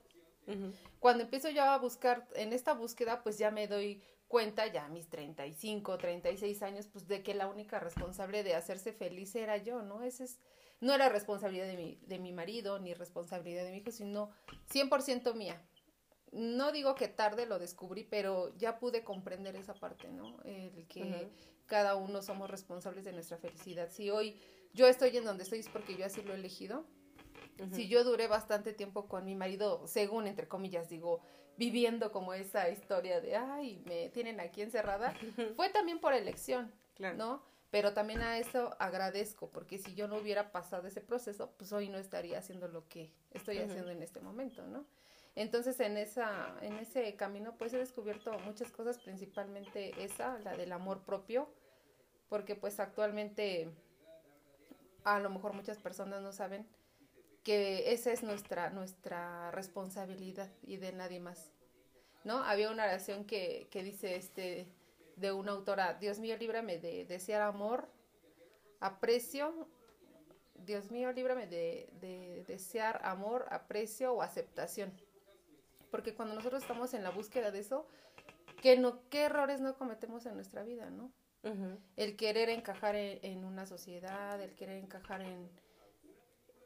Cuando 0.99 1.23
empiezo 1.23 1.49
yo 1.49 1.63
a 1.63 1.77
buscar, 1.77 2.27
en 2.35 2.51
esta 2.51 2.73
búsqueda, 2.73 3.23
pues 3.23 3.37
ya 3.37 3.51
me 3.51 3.67
doy 3.67 4.01
cuenta, 4.27 4.67
ya 4.67 4.85
a 4.85 4.89
mis 4.89 5.07
35, 5.07 5.97
36 5.97 6.61
años, 6.63 6.87
pues 6.87 7.07
de 7.07 7.23
que 7.23 7.33
la 7.33 7.47
única 7.47 7.79
responsable 7.79 8.43
de 8.43 8.55
hacerse 8.55 8.91
feliz 8.91 9.33
era 9.35 9.57
yo, 9.57 9.81
¿no? 9.81 10.03
Ese 10.03 10.25
es, 10.25 10.39
no 10.81 10.93
era 10.93 11.07
responsabilidad 11.07 11.67
de 11.67 11.77
mi, 11.77 11.99
de 12.01 12.19
mi 12.19 12.33
marido, 12.33 12.79
ni 12.79 12.93
responsabilidad 12.93 13.63
de 13.63 13.71
mi 13.71 13.77
hijo, 13.77 13.91
sino 13.91 14.31
100% 14.73 15.35
mía 15.35 15.61
no 16.31 16.71
digo 16.71 16.95
que 16.95 17.07
tarde 17.07 17.45
lo 17.45 17.59
descubrí, 17.59 18.03
pero 18.03 18.55
ya 18.57 18.79
pude 18.79 19.03
comprender 19.03 19.55
esa 19.55 19.73
parte, 19.73 20.09
¿no? 20.09 20.41
El 20.43 20.87
que 20.87 21.29
cada 21.65 21.95
uno 21.95 22.21
somos 22.21 22.49
responsables 22.49 23.03
de 23.05 23.13
nuestra 23.13 23.37
felicidad. 23.37 23.89
Si 23.89 24.09
hoy 24.09 24.39
yo 24.73 24.87
estoy 24.87 25.15
en 25.17 25.25
donde 25.25 25.43
estoy 25.43 25.59
es 25.59 25.69
porque 25.69 25.95
yo 25.95 26.05
así 26.05 26.21
lo 26.21 26.33
he 26.33 26.35
elegido. 26.35 26.85
Si 27.73 27.87
yo 27.87 28.03
duré 28.03 28.27
bastante 28.27 28.73
tiempo 28.73 29.07
con 29.07 29.25
mi 29.25 29.35
marido, 29.35 29.85
según 29.85 30.25
entre 30.25 30.47
comillas 30.47 30.89
digo, 30.89 31.21
viviendo 31.57 32.11
como 32.11 32.33
esa 32.33 32.69
historia 32.69 33.21
de, 33.21 33.35
ay, 33.35 33.83
me 33.85 34.09
tienen 34.09 34.39
aquí 34.39 34.61
encerrada, 34.61 35.13
fue 35.55 35.69
también 35.69 35.99
por 35.99 36.13
elección, 36.13 36.71
¿no? 37.17 37.43
Pero 37.69 37.93
también 37.93 38.21
a 38.21 38.37
eso 38.39 38.75
agradezco, 38.79 39.49
porque 39.49 39.77
si 39.77 39.93
yo 39.93 40.07
no 40.07 40.17
hubiera 40.17 40.51
pasado 40.51 40.87
ese 40.87 41.01
proceso, 41.01 41.53
pues 41.57 41.71
hoy 41.71 41.87
no 41.89 41.99
estaría 41.99 42.39
haciendo 42.39 42.67
lo 42.67 42.87
que 42.87 43.13
estoy 43.31 43.59
haciendo 43.59 43.91
en 43.91 44.01
este 44.01 44.21
momento, 44.21 44.65
¿no? 44.65 44.85
Entonces 45.35 45.79
en 45.79 45.97
esa 45.97 46.55
en 46.61 46.77
ese 46.77 47.15
camino 47.15 47.55
pues 47.57 47.73
he 47.73 47.77
descubierto 47.77 48.37
muchas 48.39 48.71
cosas, 48.71 48.99
principalmente 48.99 50.03
esa, 50.03 50.37
la 50.39 50.55
del 50.57 50.71
amor 50.73 51.03
propio, 51.03 51.49
porque 52.27 52.55
pues 52.55 52.79
actualmente 52.79 53.71
a 55.03 55.19
lo 55.19 55.29
mejor 55.29 55.53
muchas 55.53 55.77
personas 55.77 56.21
no 56.21 56.33
saben 56.33 56.67
que 57.43 57.93
esa 57.93 58.11
es 58.11 58.23
nuestra 58.23 58.69
nuestra 58.71 59.51
responsabilidad 59.51 60.49
y 60.63 60.77
de 60.77 60.91
nadie 60.91 61.19
más. 61.19 61.51
¿No? 62.23 62.43
Había 62.43 62.69
una 62.69 62.83
oración 62.83 63.25
que, 63.25 63.67
que 63.71 63.83
dice 63.83 64.15
este 64.15 64.67
de 65.15 65.31
una 65.31 65.53
autora, 65.53 65.95
Dios 65.95 66.19
mío, 66.19 66.37
líbrame 66.37 66.77
de 66.77 67.05
desear 67.05 67.41
amor, 67.41 67.89
aprecio, 68.79 69.67
Dios 70.55 70.91
mío, 70.91 71.11
líbrame 71.11 71.47
de, 71.47 71.89
de 71.99 72.43
desear 72.47 73.01
amor, 73.03 73.47
aprecio 73.49 74.13
o 74.13 74.21
aceptación 74.21 74.93
porque 75.91 76.15
cuando 76.15 76.33
nosotros 76.33 76.63
estamos 76.63 76.93
en 76.93 77.03
la 77.03 77.11
búsqueda 77.11 77.51
de 77.51 77.59
eso, 77.59 77.85
¿qué, 78.61 78.77
no, 78.77 79.07
qué 79.09 79.23
errores 79.23 79.59
no 79.59 79.77
cometemos 79.77 80.25
en 80.25 80.35
nuestra 80.35 80.63
vida, 80.63 80.89
no? 80.89 81.11
El 81.97 82.17
querer 82.17 82.49
encajar 82.49 82.95
en, 82.95 83.43
una 83.43 83.65
sociedad, 83.65 84.39
el 84.39 84.53
querer 84.55 84.77
encajar 84.77 85.21
en, 85.21 85.49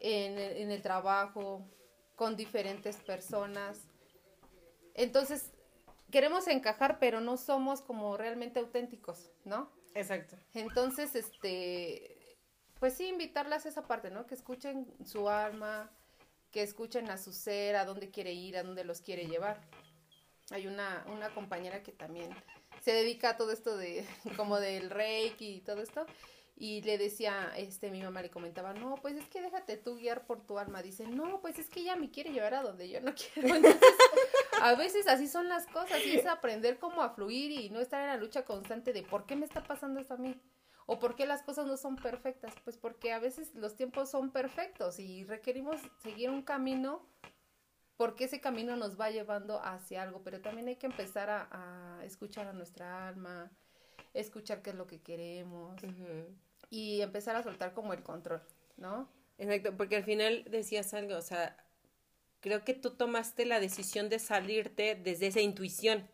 en, 0.01 0.70
el 0.70 0.82
trabajo, 0.82 1.65
con 2.17 2.36
diferentes 2.36 2.98
personas. 2.98 3.88
Entonces, 4.94 5.53
queremos 6.12 6.48
encajar, 6.48 7.00
pero 7.00 7.22
no 7.22 7.38
somos 7.38 7.82
como 7.82 8.17
realmente 8.17 8.60
auténticos, 8.60 9.32
¿no? 9.46 9.72
Exacto. 9.94 10.36
Entonces, 10.53 11.15
este, 11.15 12.38
pues 12.77 12.96
sí, 12.96 13.08
invitarlas 13.08 13.65
a 13.65 13.70
esa 13.70 13.88
parte, 13.88 14.12
¿no? 14.12 14.25
Que 14.25 14.36
escuchen 14.36 14.94
su 15.05 15.29
alma, 15.29 15.89
que 16.55 16.63
escuchen 16.63 17.09
a 17.12 17.17
su 17.17 17.33
ser, 17.33 17.75
a 17.75 17.83
dónde 17.83 18.09
quiere 18.09 18.31
ir, 18.31 18.55
a 18.55 18.63
dónde 18.63 18.85
los 18.85 19.01
quiere 19.01 19.25
llevar. 19.25 19.59
Hay 20.51 20.67
una, 20.67 21.05
una 21.12 21.33
compañera 21.33 21.83
que 21.83 21.91
también 21.91 22.33
se 22.81 22.93
dedica 22.93 23.31
a 23.31 23.38
todo 23.38 23.51
esto 23.51 23.75
de, 23.75 24.07
como 24.38 24.62
del 24.62 24.89
reiki 24.89 25.55
y 25.55 25.59
todo 25.59 25.81
esto, 25.81 26.05
y 26.55 26.81
le 26.83 26.97
decía, 26.97 27.51
este, 27.57 27.91
mi 27.91 28.01
mamá 28.01 28.21
le 28.21 28.29
comentaba, 28.29 28.74
no, 28.74 28.95
pues 29.01 29.17
es 29.17 29.27
que 29.27 29.41
déjate 29.41 29.75
tú 29.75 29.97
guiar 29.97 30.25
por 30.25 30.47
tu 30.47 30.57
alma. 30.57 30.81
Dice, 30.81 31.05
no, 31.05 31.41
pues 31.41 31.59
es 31.59 31.69
que 31.69 31.81
ella 31.81 31.97
me 31.97 32.09
quiere 32.09 32.31
llevar 32.31 32.53
a 32.53 32.62
donde 32.62 32.88
yo 32.88 33.01
no 33.01 33.13
quiero. 33.33 33.53
Entonces, 33.53 33.81
a 34.62 34.75
veces 34.75 35.09
así 35.09 35.27
son 35.27 35.50
las 35.50 35.67
cosas 35.67 36.05
y 36.05 36.15
es 36.15 36.25
aprender 36.25 36.79
cómo 36.79 37.01
a 37.01 37.09
fluir 37.09 37.51
y 37.51 37.69
no 37.69 37.81
estar 37.81 38.00
en 38.00 38.07
la 38.07 38.15
lucha 38.15 38.45
constante 38.45 38.93
de 38.93 39.03
por 39.03 39.25
qué 39.25 39.35
me 39.35 39.45
está 39.45 39.62
pasando 39.62 40.00
esto 40.00 40.13
a 40.13 40.17
mí. 40.17 40.39
¿O 40.87 40.99
por 40.99 41.15
qué 41.15 41.25
las 41.25 41.41
cosas 41.41 41.65
no 41.65 41.77
son 41.77 41.95
perfectas? 41.95 42.53
Pues 42.63 42.77
porque 42.77 43.11
a 43.11 43.19
veces 43.19 43.55
los 43.55 43.75
tiempos 43.75 44.09
son 44.11 44.31
perfectos 44.31 44.99
y 44.99 45.23
requerimos 45.23 45.77
seguir 46.03 46.29
un 46.29 46.43
camino 46.43 47.01
porque 47.97 48.25
ese 48.25 48.41
camino 48.41 48.75
nos 48.75 48.99
va 48.99 49.09
llevando 49.09 49.61
hacia 49.63 50.03
algo, 50.03 50.21
pero 50.23 50.41
también 50.41 50.67
hay 50.67 50.75
que 50.75 50.85
empezar 50.85 51.29
a, 51.29 52.01
escuchar 52.03 52.47
a 52.47 52.53
nuestra 52.53 53.07
alma, 53.07 53.51
escuchar 54.13 54.61
qué 54.61 54.71
es 54.71 54.75
lo 54.75 54.85
que 54.85 55.01
queremos 55.01 55.81
y 56.69 57.01
empezar 57.01 57.35
a 57.35 57.43
soltar 57.43 57.73
como 57.73 57.93
el 57.93 58.03
control, 58.03 58.41
¿no? 58.77 59.09
Exacto, 59.37 59.75
porque 59.75 59.97
al 59.97 60.03
final 60.03 60.43
decías 60.49 60.93
algo, 60.93 61.15
o 61.15 61.21
sea, 61.21 61.57
creo 62.45 62.63
que 62.63 62.75
tú 62.75 62.91
tomaste 62.91 63.43
la 63.43 63.59
decisión 63.59 64.07
de 64.07 64.19
salirte 64.19 64.93
desde 64.93 65.25
esa 65.25 65.41
intuición 65.41 66.07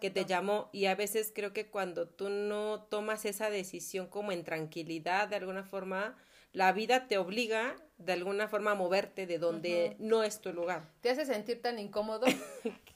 que 0.00 0.10
te 0.10 0.24
llamó 0.24 0.68
y 0.72 0.86
a 0.86 0.96
veces 0.96 1.30
creo 1.32 1.52
que 1.52 1.68
cuando 1.68 2.08
tú 2.08 2.28
no 2.28 2.82
tomas 2.90 3.24
esa 3.24 3.50
decisión 3.50 4.08
como 4.08 4.32
en 4.32 4.42
tranquilidad 4.42 5.28
de 5.28 5.36
alguna 5.36 5.62
forma, 5.62 6.18
la 6.52 6.72
vida 6.72 7.06
te 7.06 7.18
obliga 7.18 7.76
de 7.98 8.14
alguna 8.14 8.48
forma 8.48 8.72
a 8.72 8.74
moverte 8.74 9.28
de 9.28 9.38
donde 9.38 9.94
no 10.00 10.24
es 10.24 10.40
tu 10.40 10.52
lugar. 10.52 10.90
Te 11.02 11.10
hace 11.10 11.24
sentir 11.24 11.62
tan 11.62 11.78
incómodo 11.78 12.26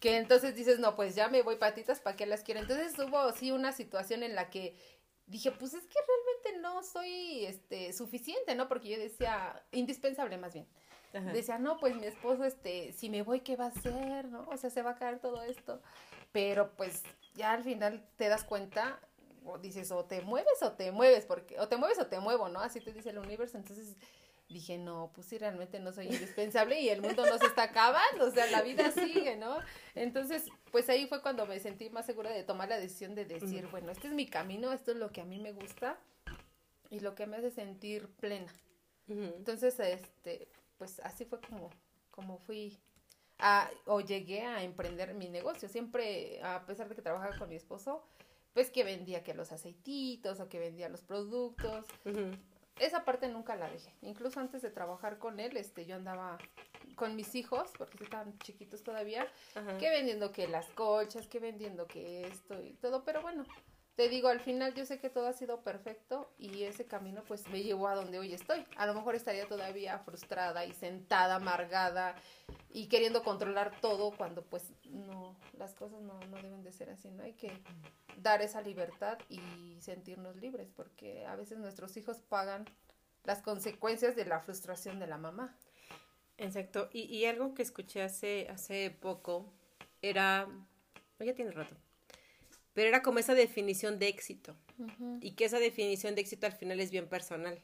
que 0.01 0.17
entonces 0.17 0.57
dices, 0.57 0.81
no, 0.81 0.97
pues 0.97 1.15
ya 1.15 1.29
me 1.29 1.43
voy 1.43 1.59
patitas, 1.59 2.01
¿para 2.01 2.17
qué 2.17 2.27
las 2.27 2.43
quiero? 2.43 2.59
Entonces 2.59 2.99
hubo 2.99 3.31
sí 3.31 3.53
una 3.53 3.71
situación 3.71 4.25
en 4.25 4.35
la 4.35 4.51
que 4.51 4.75
dije, 5.31 5.53
pues 5.53 5.75
es 5.75 5.87
que 5.87 5.99
realmente 6.07 6.61
no 6.61 6.83
soy 6.83 7.47
este 7.47 7.93
suficiente, 7.93 8.55
¿no? 8.55 8.69
Porque 8.69 8.89
yo 8.89 8.99
decía, 8.99 9.63
indispensable 9.73 10.37
más 10.37 10.53
bien. 10.55 10.67
Decía, 11.33 11.59
no, 11.59 11.79
pues 11.79 11.97
mi 11.97 12.07
esposo, 12.07 12.45
este, 12.45 12.93
si 12.93 13.11
me 13.11 13.23
voy, 13.23 13.41
¿qué 13.41 13.57
va 13.57 13.65
a 13.65 13.69
hacer? 13.69 14.27
¿No? 14.27 14.47
O 14.49 14.57
sea, 14.57 14.71
se 14.71 14.83
va 14.83 14.91
a 14.91 14.95
caer 14.95 15.19
todo 15.19 15.43
esto. 15.43 15.83
Pero 16.31 16.71
pues 16.77 17.03
ya 17.35 17.53
al 17.53 17.65
final 17.65 18.07
te 18.17 18.29
das 18.29 18.45
cuenta, 18.45 19.01
o 19.45 19.59
dices, 19.59 19.91
o 19.91 20.05
te 20.05 20.21
mueves 20.21 20.63
o 20.63 20.73
te 20.73 20.93
mueves, 20.93 21.27
porque, 21.27 21.59
o 21.59 21.67
te 21.67 21.77
mueves 21.77 21.99
o 21.99 22.07
te 22.07 22.21
muevo, 22.21 22.49
¿no? 22.49 22.61
Así 22.61 22.81
te 22.81 22.93
dice 22.93 23.11
el 23.11 23.19
universo. 23.19 23.59
Entonces 23.59 23.97
dije, 24.51 24.79
no, 24.79 25.11
pues 25.15 25.29
sí, 25.29 25.39
realmente 25.39 25.81
no 25.81 25.93
soy 25.93 26.07
indispensable 26.07 26.81
y 26.81 26.89
el 26.89 27.01
mundo 27.01 27.25
no 27.25 27.39
se 27.39 27.47
está 27.47 27.65
acabando, 27.65 28.27
o 28.27 28.31
sea, 28.31 28.47
la 28.47 28.63
vida 28.63 28.91
sigue, 28.91 29.37
¿no? 29.37 29.59
Entonces, 29.95 30.45
pues 30.73 30.89
ahí 30.89 31.07
fue 31.07 31.23
cuando 31.23 31.47
me 31.47 31.61
sentí 31.61 31.89
más 31.91 32.07
segura 32.07 32.31
de 32.31 32.43
tomar 32.43 32.69
la 32.69 32.79
decisión 32.79 33.15
de 33.15 33.25
decir, 33.25 33.67
bueno, 33.69 33.91
este 33.91 34.09
es 34.09 34.15
mi 34.15 34.27
camino, 34.27 34.73
esto 34.73 34.91
es 34.91 34.97
lo 34.97 35.11
que 35.11 35.21
a 35.21 35.25
mí 35.25 35.39
me 35.39 35.53
gusta 35.53 35.99
y 36.91 37.01
lo 37.01 37.15
que 37.15 37.27
me 37.27 37.37
hace 37.37 37.51
sentir 37.51 38.09
plena. 38.21 38.53
Entonces, 39.09 39.79
este, 39.81 40.49
pues 40.79 41.01
así 41.01 41.25
fue 41.25 41.41
como, 41.41 41.71
como 42.11 42.39
fui 42.39 42.79
a, 43.39 43.71
o 43.87 44.01
llegué 44.01 44.43
a 44.43 44.63
emprender 44.63 45.15
mi 45.15 45.29
negocio. 45.29 45.69
Siempre, 45.69 46.41
a 46.43 46.65
pesar 46.67 46.89
de 46.89 46.95
que 46.95 47.03
trabajaba 47.03 47.37
con 47.37 47.49
mi 47.49 47.57
esposo, 47.57 48.05
pues 48.53 48.71
que 48.71 48.85
vendía 48.85 49.23
que 49.23 49.35
los 49.35 49.53
aceititos 49.53 50.41
o 50.41 50.49
que 50.49 50.59
vendía 50.59 50.89
los 50.89 51.03
productos 51.03 51.87
esa 52.81 53.05
parte 53.05 53.29
nunca 53.29 53.57
la 53.57 53.69
dejé. 53.69 53.93
Incluso 54.03 54.41
antes 54.41 54.63
de 54.63 54.71
trabajar 54.71 55.19
con 55.19 55.39
él, 55.39 55.57
este, 55.57 55.87
yo 55.87 55.97
andaba 55.97 56.39
con 56.97 57.15
mis 57.15 57.35
hijos, 57.35 57.71
porque 57.79 58.03
estaban 58.03 58.39
chiquitos 58.39 58.83
todavía, 58.83 59.27
que 59.79 59.91
vendiendo 59.91 60.33
que 60.33 60.49
las 60.49 60.67
colchas, 60.71 61.27
que 61.29 61.39
vendiendo 61.39 61.87
que 61.87 62.27
esto 62.27 62.63
y 62.63 62.73
todo, 62.75 63.05
pero 63.05 63.23
bueno, 63.23 63.45
te 63.97 64.09
digo, 64.09 64.29
al 64.29 64.41
final 64.41 64.75
yo 64.75 64.87
sé 64.87 64.99
que 64.99 65.11
todo 65.11 65.27
ha 65.27 65.33
sido 65.35 65.63
perfecto 65.63 66.33
y 66.39 66.63
ese 66.63 66.87
camino 66.87 67.23
pues 67.29 67.47
me 67.49 67.63
llevó 67.63 67.87
a 67.87 67.95
donde 67.95 68.19
hoy 68.19 68.33
estoy. 68.33 68.65
A 68.77 68.87
lo 68.87 68.95
mejor 68.95 69.15
estaría 69.15 69.47
todavía 69.47 69.99
frustrada 69.99 70.65
y 70.65 70.73
sentada, 70.73 71.35
amargada 71.35 72.17
y 72.73 72.87
queriendo 72.87 73.23
controlar 73.23 73.81
todo 73.81 74.13
cuando 74.17 74.43
pues 74.43 74.73
no, 74.85 75.37
las 75.59 75.75
cosas 75.75 76.01
no, 76.03 76.19
no 76.29 76.37
deben 76.43 76.63
de 76.63 76.73
ser 76.73 76.91
así, 76.91 77.11
¿no? 77.11 77.25
Hay 77.25 77.33
que 77.33 77.51
dar 78.19 78.43
esa 78.43 78.63
libertad 78.63 79.19
y 79.29 79.41
sentirnos 79.81 80.37
libres 80.37 80.69
porque 80.75 81.27
a 81.27 81.37
veces 81.37 81.59
nuestros 81.59 81.97
hijos 81.97 82.19
pagan 82.29 82.65
las 83.25 83.43
consecuencias 83.43 84.17
de 84.17 84.25
la 84.25 84.41
frustración 84.41 84.99
de 85.01 85.07
la 85.07 85.19
mamá. 85.19 85.57
Exacto. 86.39 86.89
Y, 86.93 87.03
y 87.03 87.27
algo 87.27 87.55
que 87.55 87.63
escuché 87.63 88.03
hace, 88.03 88.49
hace 88.49 88.91
poco 88.91 89.53
era, 90.01 90.49
ya 91.19 91.35
tiene 91.35 91.51
rato, 91.51 91.77
pero 92.73 92.89
era 92.89 93.03
como 93.03 93.19
esa 93.19 93.35
definición 93.35 93.99
de 93.99 94.09
éxito. 94.09 94.57
Y 95.21 95.33
que 95.33 95.45
esa 95.45 95.59
definición 95.59 96.15
de 96.15 96.23
éxito 96.23 96.47
al 96.47 96.55
final 96.55 96.81
es 96.81 96.91
bien 96.91 97.09
personal. 97.09 97.61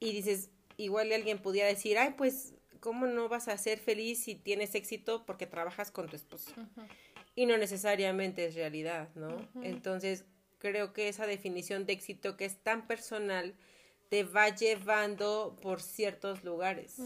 Y 0.00 0.10
dices, 0.10 0.50
igual 0.76 1.12
alguien 1.12 1.40
pudiera 1.40 1.68
decir, 1.68 1.98
ay, 1.98 2.14
pues, 2.16 2.54
¿cómo 2.80 3.06
no 3.06 3.28
vas 3.28 3.48
a 3.48 3.56
ser 3.56 3.78
feliz 3.78 4.22
si 4.24 4.34
tienes 4.34 4.74
éxito 4.74 5.24
porque 5.26 5.46
trabajas 5.46 5.90
con 5.90 6.08
tu 6.08 6.16
esposo? 6.16 6.52
Y 7.34 7.46
no 7.46 7.56
necesariamente 7.56 8.46
es 8.46 8.54
realidad, 8.54 9.08
¿no? 9.14 9.48
Entonces, 9.62 10.24
creo 10.58 10.92
que 10.92 11.08
esa 11.08 11.26
definición 11.26 11.86
de 11.86 11.92
éxito 11.92 12.36
que 12.36 12.44
es 12.44 12.58
tan 12.62 12.86
personal 12.86 13.54
te 14.08 14.24
va 14.24 14.48
llevando 14.48 15.56
por 15.62 15.80
ciertos 15.80 16.44
lugares 16.44 16.98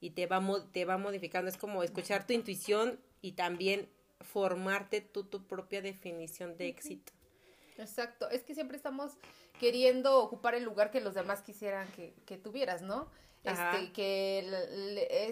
y 0.00 0.10
te 0.10 0.26
va, 0.26 0.42
te 0.72 0.84
va 0.84 0.98
modificando. 0.98 1.48
Es 1.48 1.56
como 1.56 1.82
escuchar 1.82 2.26
tu 2.26 2.32
intuición 2.32 3.00
y 3.22 3.32
también 3.32 3.88
formarte 4.20 5.00
tú 5.00 5.24
tu 5.24 5.46
propia 5.46 5.80
definición 5.80 6.56
de 6.56 6.68
éxito. 6.68 7.12
Exacto, 7.78 8.28
es 8.30 8.42
que 8.42 8.54
siempre 8.54 8.76
estamos 8.76 9.12
queriendo 9.58 10.18
ocupar 10.18 10.54
el 10.54 10.64
lugar 10.64 10.90
que 10.90 11.00
los 11.00 11.14
demás 11.14 11.42
quisieran 11.42 11.88
que, 11.92 12.14
que 12.26 12.36
tuvieras, 12.36 12.82
¿no? 12.82 13.10
Este, 13.44 13.92
que 13.92 14.38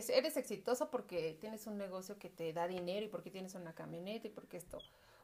eres 0.08 0.36
exitoso 0.36 0.90
porque 0.90 1.36
tienes 1.40 1.66
un 1.66 1.78
negocio 1.78 2.18
que 2.18 2.28
te 2.28 2.52
da 2.52 2.68
dinero 2.68 3.06
y 3.06 3.08
porque 3.08 3.30
tienes 3.30 3.54
una 3.54 3.74
camioneta 3.74 4.26
y 4.26 4.30
porque 4.30 4.58
esto. 4.58 4.78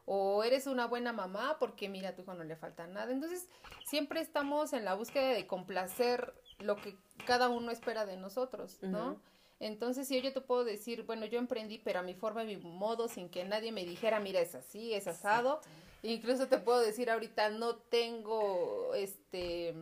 O 0.05 0.43
eres 0.43 0.65
una 0.65 0.87
buena 0.87 1.13
mamá 1.13 1.57
porque 1.59 1.87
mira, 1.87 2.09
a 2.09 2.15
tu 2.15 2.23
hijo 2.23 2.33
no 2.33 2.43
le 2.43 2.55
falta 2.55 2.87
nada. 2.87 3.11
Entonces, 3.11 3.47
siempre 3.85 4.21
estamos 4.21 4.73
en 4.73 4.85
la 4.85 4.95
búsqueda 4.95 5.29
de 5.33 5.45
complacer 5.45 6.33
lo 6.57 6.77
que 6.77 6.97
cada 7.27 7.49
uno 7.49 7.69
espera 7.69 8.07
de 8.07 8.17
nosotros, 8.17 8.81
¿no? 8.81 9.21
Entonces, 9.59 10.07
si 10.07 10.19
yo 10.21 10.33
te 10.33 10.41
puedo 10.41 10.63
decir, 10.63 11.03
bueno, 11.03 11.25
yo 11.25 11.37
emprendí, 11.37 11.77
pero 11.77 11.99
a 11.99 12.01
mi 12.01 12.15
forma, 12.15 12.41
a 12.41 12.45
mi 12.45 12.57
modo, 12.57 13.07
sin 13.07 13.29
que 13.29 13.43
nadie 13.43 13.71
me 13.71 13.85
dijera, 13.85 14.19
mira, 14.19 14.39
es 14.39 14.55
así, 14.55 14.93
es 14.93 15.05
asado. 15.05 15.59
Incluso 16.01 16.47
te 16.47 16.57
puedo 16.57 16.79
decir 16.79 17.09
ahorita, 17.11 17.49
no 17.49 17.75
tengo, 17.75 18.93
este, 18.95 19.75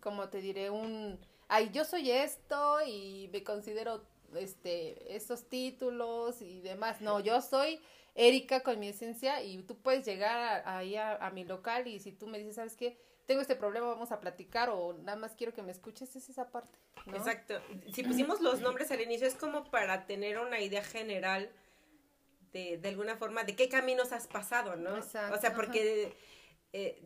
como 0.00 0.28
te 0.28 0.40
diré, 0.40 0.68
un, 0.68 1.18
ay, 1.48 1.70
yo 1.72 1.84
soy 1.84 2.10
esto 2.10 2.78
y 2.86 3.28
me 3.32 3.42
considero, 3.42 4.04
este, 4.36 5.16
estos 5.16 5.48
títulos 5.48 6.40
y 6.42 6.60
demás. 6.60 7.00
No, 7.00 7.20
yo 7.20 7.40
soy 7.40 7.80
Erika 8.14 8.62
con 8.62 8.78
mi 8.78 8.88
esencia 8.88 9.42
y 9.42 9.62
tú 9.62 9.76
puedes 9.76 10.06
llegar 10.06 10.62
ahí 10.66 10.96
a, 10.96 11.16
a 11.16 11.30
mi 11.30 11.44
local 11.44 11.86
y 11.86 11.98
si 12.00 12.12
tú 12.12 12.26
me 12.26 12.38
dices, 12.38 12.56
¿sabes 12.56 12.76
qué? 12.76 12.98
tengo 13.28 13.42
este 13.42 13.56
problema, 13.56 13.88
vamos 13.88 14.10
a 14.10 14.20
platicar 14.20 14.70
o 14.70 14.94
nada 14.94 15.18
más 15.18 15.34
quiero 15.36 15.52
que 15.52 15.62
me 15.62 15.70
escuches, 15.70 16.16
es 16.16 16.30
esa 16.30 16.50
parte. 16.50 16.78
Exacto. 17.08 17.60
Si 17.92 18.02
pusimos 18.02 18.40
los 18.40 18.62
nombres 18.62 18.90
al 18.90 19.02
inicio 19.02 19.26
es 19.26 19.34
como 19.34 19.70
para 19.70 20.06
tener 20.06 20.38
una 20.38 20.62
idea 20.62 20.82
general 20.82 21.50
de, 22.52 22.78
de 22.78 22.88
alguna 22.88 23.18
forma 23.18 23.44
de 23.44 23.54
qué 23.54 23.68
caminos 23.68 24.12
has 24.12 24.26
pasado, 24.26 24.76
¿no? 24.76 24.96
Exacto. 24.96 25.36
O 25.36 25.38
sea, 25.38 25.52
porque 25.52 26.16
eh, 26.72 27.02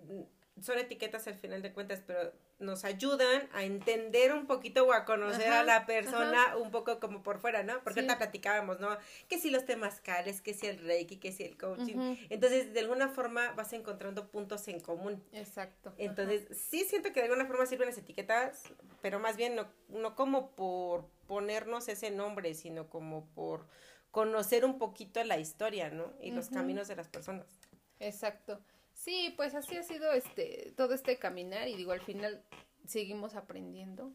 son 0.61 0.79
etiquetas 0.79 1.27
al 1.27 1.35
final 1.35 1.61
de 1.61 1.73
cuentas, 1.73 2.05
pero 2.07 2.33
nos 2.63 2.85
ayudan 2.85 3.49
a 3.53 3.65
entender 3.65 4.33
un 4.33 4.47
poquito 4.47 4.87
o 4.87 4.93
a 4.93 5.05
conocer 5.05 5.53
a 5.53 5.65
la 5.65 5.87
persona 5.87 6.57
un 6.57 6.71
poco 6.71 7.01
como 7.01 7.23
por 7.23 7.39
fuera, 7.39 7.63
¿no? 7.63 7.83
Porque 7.83 8.01
ahorita 8.01 8.19
platicábamos, 8.19 8.81
¿no? 8.81 8.97
Que 9.29 9.39
si 9.39 9.51
los 9.51 9.65
temazcales, 9.65 10.41
que 10.41 10.55
si 10.55 10.67
el 10.67 10.79
reiki, 10.79 11.17
que 11.19 11.33
si 11.33 11.45
el 11.45 11.57
coaching. 11.57 12.17
Entonces, 12.31 12.73
de 12.73 12.81
alguna 12.81 13.09
forma 13.09 13.53
vas 13.53 13.73
encontrando 13.73 14.29
puntos 14.29 14.67
en 14.69 14.81
común. 14.81 15.23
Exacto. 15.33 15.93
Entonces, 15.99 16.47
sí 16.57 16.85
siento 16.85 17.13
que 17.13 17.21
de 17.21 17.27
alguna 17.27 17.47
forma 17.47 17.67
sirven 17.67 17.89
las 17.89 17.99
etiquetas, 17.99 18.65
pero 19.01 19.19
más 19.19 19.37
bien 19.37 19.55
no, 19.55 19.67
no 19.89 20.15
como 20.15 20.51
por 20.51 21.07
ponernos 21.27 21.89
ese 21.89 22.11
nombre, 22.11 22.55
sino 22.55 22.89
como 22.89 23.27
por 23.35 23.67
conocer 24.11 24.65
un 24.65 24.79
poquito 24.79 25.23
la 25.25 25.39
historia, 25.39 25.91
¿no? 25.91 26.13
Y 26.21 26.31
los 26.31 26.51
caminos 26.51 26.89
de 26.89 26.97
las 26.97 27.09
personas. 27.09 27.47
Exacto. 27.99 28.61
Sí, 29.03 29.35
pues 29.37 29.57
así 29.57 29.77
ha 29.77 29.83
sido 29.83 30.13
este 30.13 30.73
todo 30.77 30.95
este 30.95 31.19
caminar 31.19 31.67
y 31.67 31.75
digo, 31.75 31.91
al 31.91 32.03
final 32.03 32.41
seguimos 32.87 33.35
aprendiendo. 33.35 34.13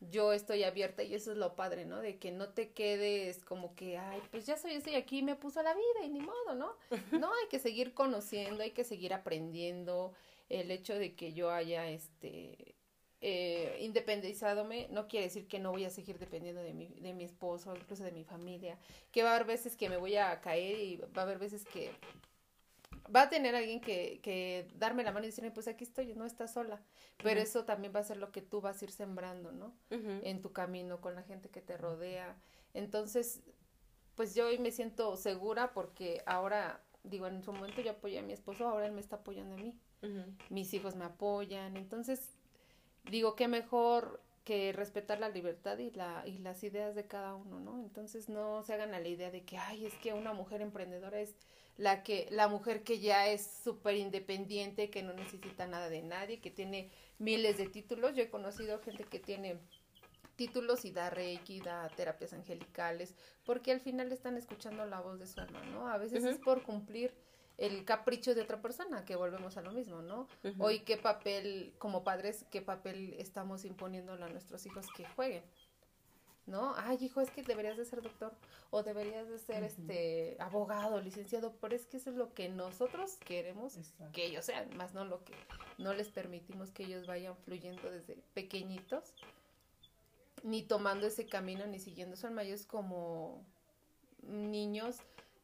Yo 0.00 0.32
estoy 0.32 0.64
abierta 0.64 1.02
y 1.02 1.14
eso 1.14 1.32
es 1.32 1.36
lo 1.36 1.54
padre, 1.54 1.84
¿no? 1.84 2.00
De 2.00 2.18
que 2.18 2.30
no 2.30 2.48
te 2.48 2.70
quedes 2.70 3.44
como 3.44 3.74
que, 3.74 3.98
ay, 3.98 4.22
pues 4.30 4.46
ya 4.46 4.56
soy, 4.56 4.72
estoy 4.72 4.94
aquí, 4.94 5.22
me 5.22 5.36
puso 5.36 5.62
la 5.62 5.74
vida 5.74 6.06
y 6.06 6.08
ni 6.08 6.20
modo, 6.20 6.54
¿no? 6.54 6.76
No, 7.26 7.28
hay 7.28 7.48
que 7.50 7.58
seguir 7.58 7.92
conociendo, 7.92 8.62
hay 8.62 8.70
que 8.70 8.84
seguir 8.84 9.12
aprendiendo. 9.12 10.14
El 10.48 10.70
hecho 10.70 10.94
de 10.94 11.14
que 11.14 11.34
yo 11.34 11.50
haya, 11.50 11.86
este, 11.90 12.74
eh, 13.20 13.76
independizadome, 13.80 14.88
no 14.90 15.08
quiere 15.08 15.26
decir 15.26 15.46
que 15.46 15.58
no 15.58 15.72
voy 15.72 15.84
a 15.84 15.90
seguir 15.90 16.18
dependiendo 16.18 16.62
de 16.62 16.72
mi, 16.72 16.88
de 16.88 17.12
mi 17.12 17.24
esposo, 17.24 17.76
incluso 17.76 18.02
de 18.02 18.12
mi 18.12 18.24
familia, 18.24 18.78
que 19.12 19.22
va 19.22 19.32
a 19.32 19.34
haber 19.34 19.46
veces 19.46 19.76
que 19.76 19.90
me 19.90 19.98
voy 19.98 20.16
a 20.16 20.40
caer 20.40 20.80
y 20.80 20.96
va 20.96 21.20
a 21.20 21.24
haber 21.24 21.38
veces 21.38 21.66
que 21.66 21.90
va 23.14 23.22
a 23.22 23.30
tener 23.30 23.54
alguien 23.54 23.80
que, 23.80 24.20
que 24.22 24.68
darme 24.76 25.04
la 25.04 25.12
mano 25.12 25.24
y 25.24 25.28
decirme, 25.28 25.50
pues 25.50 25.68
aquí 25.68 25.84
estoy, 25.84 26.14
no 26.14 26.24
estás 26.24 26.52
sola. 26.52 26.80
Pero 27.22 27.40
eso 27.40 27.64
también 27.64 27.92
va 27.94 28.00
a 28.00 28.04
ser 28.04 28.16
lo 28.16 28.32
que 28.32 28.42
tú 28.42 28.60
vas 28.60 28.80
a 28.80 28.84
ir 28.84 28.90
sembrando, 28.90 29.52
¿no? 29.52 29.74
En 29.90 30.40
tu 30.40 30.52
camino, 30.52 31.00
con 31.00 31.14
la 31.14 31.22
gente 31.22 31.48
que 31.48 31.60
te 31.60 31.76
rodea. 31.76 32.36
Entonces, 32.74 33.40
pues 34.14 34.34
yo 34.34 34.46
hoy 34.46 34.58
me 34.58 34.70
siento 34.70 35.16
segura 35.16 35.72
porque 35.72 36.22
ahora, 36.26 36.82
digo, 37.04 37.26
en 37.26 37.42
su 37.42 37.52
momento 37.52 37.80
yo 37.82 37.92
apoyé 37.92 38.18
a 38.18 38.22
mi 38.22 38.32
esposo, 38.32 38.68
ahora 38.68 38.86
él 38.86 38.92
me 38.92 39.00
está 39.00 39.16
apoyando 39.16 39.54
a 39.54 39.58
mí. 39.58 39.78
Mis 40.48 40.72
hijos 40.72 40.96
me 40.96 41.04
apoyan. 41.04 41.76
Entonces, 41.76 42.30
digo, 43.10 43.34
qué 43.34 43.48
mejor 43.48 44.22
que 44.50 44.72
respetar 44.72 45.20
la 45.20 45.28
libertad 45.28 45.78
y, 45.78 45.92
la, 45.92 46.24
y 46.26 46.38
las 46.38 46.64
ideas 46.64 46.96
de 46.96 47.06
cada 47.06 47.36
uno, 47.36 47.60
¿no? 47.60 47.78
Entonces 47.78 48.28
no 48.28 48.64
se 48.64 48.74
hagan 48.74 48.94
a 48.94 48.98
la 48.98 49.06
idea 49.06 49.30
de 49.30 49.44
que, 49.44 49.56
ay, 49.56 49.86
es 49.86 49.94
que 49.94 50.12
una 50.12 50.32
mujer 50.32 50.60
emprendedora 50.60 51.20
es 51.20 51.36
la 51.76 52.02
que 52.02 52.26
la 52.32 52.48
mujer 52.48 52.82
que 52.82 52.98
ya 52.98 53.28
es 53.28 53.46
súper 53.62 53.94
independiente, 53.94 54.90
que 54.90 55.04
no 55.04 55.12
necesita 55.12 55.68
nada 55.68 55.88
de 55.88 56.02
nadie, 56.02 56.40
que 56.40 56.50
tiene 56.50 56.90
miles 57.20 57.58
de 57.58 57.68
títulos. 57.68 58.16
Yo 58.16 58.24
he 58.24 58.28
conocido 58.28 58.80
gente 58.80 59.04
que 59.04 59.20
tiene 59.20 59.60
títulos 60.34 60.84
y 60.84 60.90
da 60.90 61.10
reiki, 61.10 61.60
da 61.60 61.88
terapias 61.90 62.32
angelicales, 62.32 63.14
porque 63.44 63.70
al 63.70 63.78
final 63.78 64.10
están 64.10 64.36
escuchando 64.36 64.84
la 64.84 65.00
voz 65.00 65.20
de 65.20 65.28
su 65.28 65.38
alma, 65.38 65.62
¿no? 65.66 65.86
A 65.86 65.96
veces 65.96 66.24
es 66.24 66.38
por 66.38 66.64
cumplir 66.64 67.14
el 67.60 67.84
capricho 67.84 68.34
de 68.34 68.40
otra 68.40 68.60
persona, 68.62 69.04
que 69.04 69.16
volvemos 69.16 69.58
a 69.58 69.60
lo 69.60 69.70
mismo, 69.70 70.00
¿no? 70.00 70.26
Hoy 70.58 70.80
qué 70.80 70.96
papel, 70.96 71.74
como 71.78 72.02
padres, 72.02 72.46
qué 72.50 72.62
papel 72.62 73.14
estamos 73.18 73.66
imponiéndole 73.66 74.24
a 74.24 74.28
nuestros 74.30 74.64
hijos 74.64 74.86
que 74.96 75.06
jueguen. 75.10 75.44
¿no? 76.46 76.74
Ay, 76.76 76.96
hijo, 77.00 77.20
es 77.20 77.30
que 77.30 77.42
deberías 77.42 77.76
de 77.76 77.84
ser 77.84 78.02
doctor 78.02 78.32
o 78.70 78.82
deberías 78.82 79.28
de 79.28 79.38
ser 79.38 79.62
este 79.62 80.36
abogado, 80.40 81.00
licenciado, 81.00 81.54
pero 81.60 81.76
es 81.76 81.86
que 81.86 81.98
eso 81.98 82.10
es 82.10 82.16
lo 82.16 82.32
que 82.34 82.48
nosotros 82.48 83.18
queremos 83.24 83.76
que 84.12 84.24
ellos 84.24 84.46
sean, 84.46 84.76
más 84.76 84.94
no 84.94 85.04
lo 85.04 85.22
que 85.22 85.34
no 85.78 85.92
les 85.94 86.08
permitimos 86.08 86.70
que 86.70 86.84
ellos 86.84 87.06
vayan 87.06 87.36
fluyendo 87.36 87.90
desde 87.90 88.16
pequeñitos, 88.34 89.14
ni 90.42 90.62
tomando 90.62 91.06
ese 91.06 91.26
camino, 91.26 91.66
ni 91.66 91.78
siguiendo 91.78 92.16
su 92.16 92.26
alma, 92.26 92.42
ellos 92.42 92.66
como 92.66 93.44
niños 94.22 94.96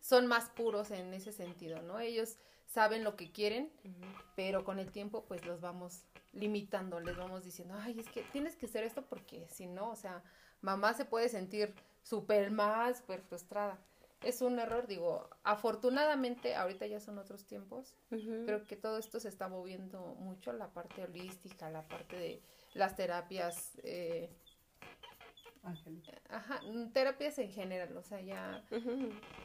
son 0.07 0.29
más 0.29 0.51
puros 0.51 0.93
en 0.93 1.13
ese 1.15 1.33
sentido, 1.33 1.83
¿no? 1.83 1.99
Ellos 1.99 2.37
saben 2.65 3.03
lo 3.03 3.17
que 3.17 3.33
quieren, 3.33 3.73
pero 4.37 4.63
con 4.63 4.79
el 4.79 4.93
tiempo 4.93 5.25
pues 5.27 5.45
los 5.45 5.61
vamos 5.61 6.05
limitando, 6.33 7.01
les 7.01 7.17
vamos 7.17 7.43
diciendo, 7.43 7.75
ay, 7.77 7.99
es 7.99 8.09
que 8.09 8.23
tienes 8.33 8.55
que 8.55 8.67
hacer 8.67 8.85
esto 8.85 9.05
porque 9.05 9.49
si 9.49 9.67
no, 9.67 9.91
o 9.91 9.97
sea, 9.97 10.23
mamá 10.61 10.95
se 10.95 11.07
puede 11.07 11.29
sentir 11.29 11.75
súper 12.03 12.53
más, 12.53 12.99
súper 12.99 13.21
frustrada. 13.23 13.81
Es 14.23 14.43
un 14.43 14.61
error, 14.61 14.87
digo, 14.87 15.29
afortunadamente 15.43 16.55
ahorita 16.55 16.87
ya 16.87 17.01
son 17.01 17.19
otros 17.19 17.45
tiempos, 17.45 17.97
pero 18.09 18.65
que 18.65 18.77
todo 18.77 18.99
esto 18.99 19.19
se 19.19 19.29
está 19.29 19.49
moviendo 19.49 20.15
mucho, 20.21 20.53
la 20.53 20.73
parte 20.73 21.03
holística, 21.03 21.69
la 21.69 21.87
parte 21.89 22.17
de 22.17 22.43
las 22.75 22.95
terapias, 22.95 23.73
eh, 23.83 24.31
ajá, 26.31 26.61
mm, 26.63 26.93
terapias 26.93 27.39
en 27.39 27.51
general, 27.51 27.97
o 27.97 28.03
sea, 28.03 28.21
ya 28.21 28.65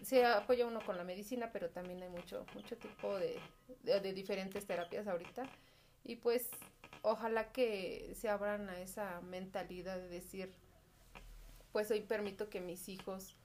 se 0.01 0.25
apoya 0.25 0.66
uno 0.66 0.84
con 0.86 0.98
la 0.98 1.04
medicina, 1.04 1.51
pero 1.51 1.70
también 1.70 2.01
hay 2.04 2.10
mucho, 2.10 2.46
mucho 2.54 2.78
tipo 2.78 3.18
de, 3.18 3.40
de 3.84 4.13
diferentes 4.13 4.66
terapias 4.66 5.08
ahorita, 5.08 5.44
y 6.04 6.16
pues 6.18 6.50
ojalá 7.01 7.51
que 7.51 8.13
se 8.16 8.30
abran 8.30 8.70
a 8.70 8.79
esa 8.79 9.22
mentalidad 9.22 9.98
de 9.98 10.10
decir, 10.10 10.51
pues 11.72 11.90
hoy 11.92 12.01
permito 12.01 12.50
que 12.50 12.62
mis 12.62 12.90
hijos 12.90 13.36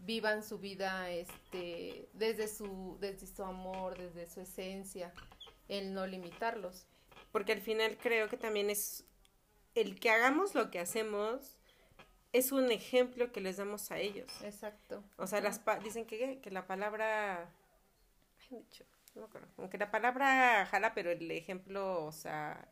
vivan 0.00 0.44
su 0.44 0.58
vida 0.58 1.10
este 1.10 2.08
desde 2.12 2.46
su 2.46 2.96
desde 3.00 3.26
su 3.26 3.42
amor, 3.42 3.98
desde 3.98 4.26
su 4.26 4.40
esencia, 4.40 5.12
el 5.68 5.92
no 5.92 6.06
limitarlos. 6.06 6.86
Porque 7.32 7.52
al 7.52 7.60
final 7.60 7.98
creo 7.98 8.28
que 8.28 8.36
también 8.36 8.70
es 8.70 9.04
el 9.74 10.00
que 10.00 10.10
hagamos 10.10 10.54
lo 10.54 10.70
que 10.70 10.78
hacemos 10.78 11.57
es 12.32 12.52
un 12.52 12.70
ejemplo 12.70 13.32
que 13.32 13.40
les 13.40 13.56
damos 13.56 13.90
a 13.90 13.98
ellos. 13.98 14.28
Exacto. 14.42 15.02
O 15.16 15.26
sea, 15.26 15.40
las 15.40 15.60
dicen 15.82 16.06
que, 16.06 16.40
que 16.40 16.50
la 16.50 16.66
palabra 16.66 17.50
ay, 18.50 18.58
dicho, 18.58 18.84
no 19.14 19.22
me 19.22 19.26
acuerdo, 19.26 19.48
aunque 19.58 19.78
la 19.78 19.90
palabra 19.90 20.66
jala, 20.66 20.94
pero 20.94 21.10
el 21.10 21.30
ejemplo, 21.30 22.04
o 22.04 22.12
sea, 22.12 22.68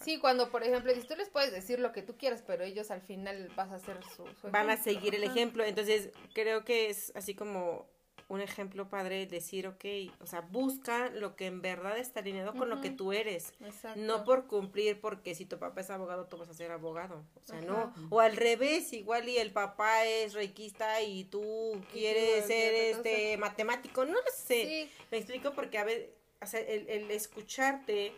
Sí, 0.00 0.18
cuando 0.18 0.50
por 0.50 0.62
ejemplo, 0.62 0.94
si 0.94 1.02
tú 1.02 1.16
les 1.16 1.28
puedes 1.28 1.50
decir 1.50 1.80
lo 1.80 1.92
que 1.92 2.02
tú 2.02 2.16
quieras, 2.16 2.42
pero 2.46 2.64
ellos 2.64 2.90
al 2.90 3.00
final 3.00 3.50
vas 3.56 3.72
a 3.72 3.76
hacer 3.76 3.98
su... 4.04 4.24
Van 4.50 4.70
a 4.70 4.76
seguir 4.76 5.14
el 5.14 5.24
ejemplo, 5.24 5.64
entonces 5.64 6.10
creo 6.34 6.64
que 6.64 6.88
es 6.88 7.12
así 7.16 7.34
como 7.34 7.88
un 8.28 8.40
ejemplo 8.40 8.88
padre 8.88 9.26
decir, 9.26 9.68
ok, 9.68 9.84
o 10.20 10.26
sea, 10.26 10.40
busca 10.40 11.10
lo 11.10 11.36
que 11.36 11.46
en 11.46 11.62
verdad 11.62 11.96
está 11.96 12.20
alineado 12.20 12.54
con 12.54 12.68
lo 12.68 12.80
que 12.80 12.90
tú 12.90 13.12
eres. 13.12 13.52
Exacto. 13.60 14.00
No 14.00 14.24
por 14.24 14.46
cumplir, 14.46 15.00
porque 15.00 15.34
si 15.34 15.44
tu 15.44 15.58
papá 15.58 15.82
es 15.82 15.90
abogado, 15.90 16.26
tú 16.26 16.36
vas 16.36 16.48
a 16.48 16.54
ser 16.54 16.72
abogado. 16.72 17.24
O 17.36 17.46
sea, 17.46 17.60
no. 17.60 17.94
O 18.10 18.20
al 18.20 18.36
revés, 18.36 18.92
igual 18.92 19.28
y 19.28 19.38
el 19.38 19.52
papá 19.52 20.04
es 20.04 20.34
reikista 20.34 21.02
y 21.02 21.24
tú 21.24 21.80
quieres 21.92 22.46
ser 22.46 22.74
este 22.74 23.36
matemático, 23.36 24.04
no 24.04 24.14
lo 24.14 24.32
sé. 24.34 24.90
Me 25.10 25.18
explico 25.18 25.52
porque 25.52 25.78
a 25.78 25.84
ver, 25.84 26.12
o 26.42 26.46
sea, 26.46 26.60
el, 26.60 26.88
el 26.88 27.10
escucharte 27.10 28.12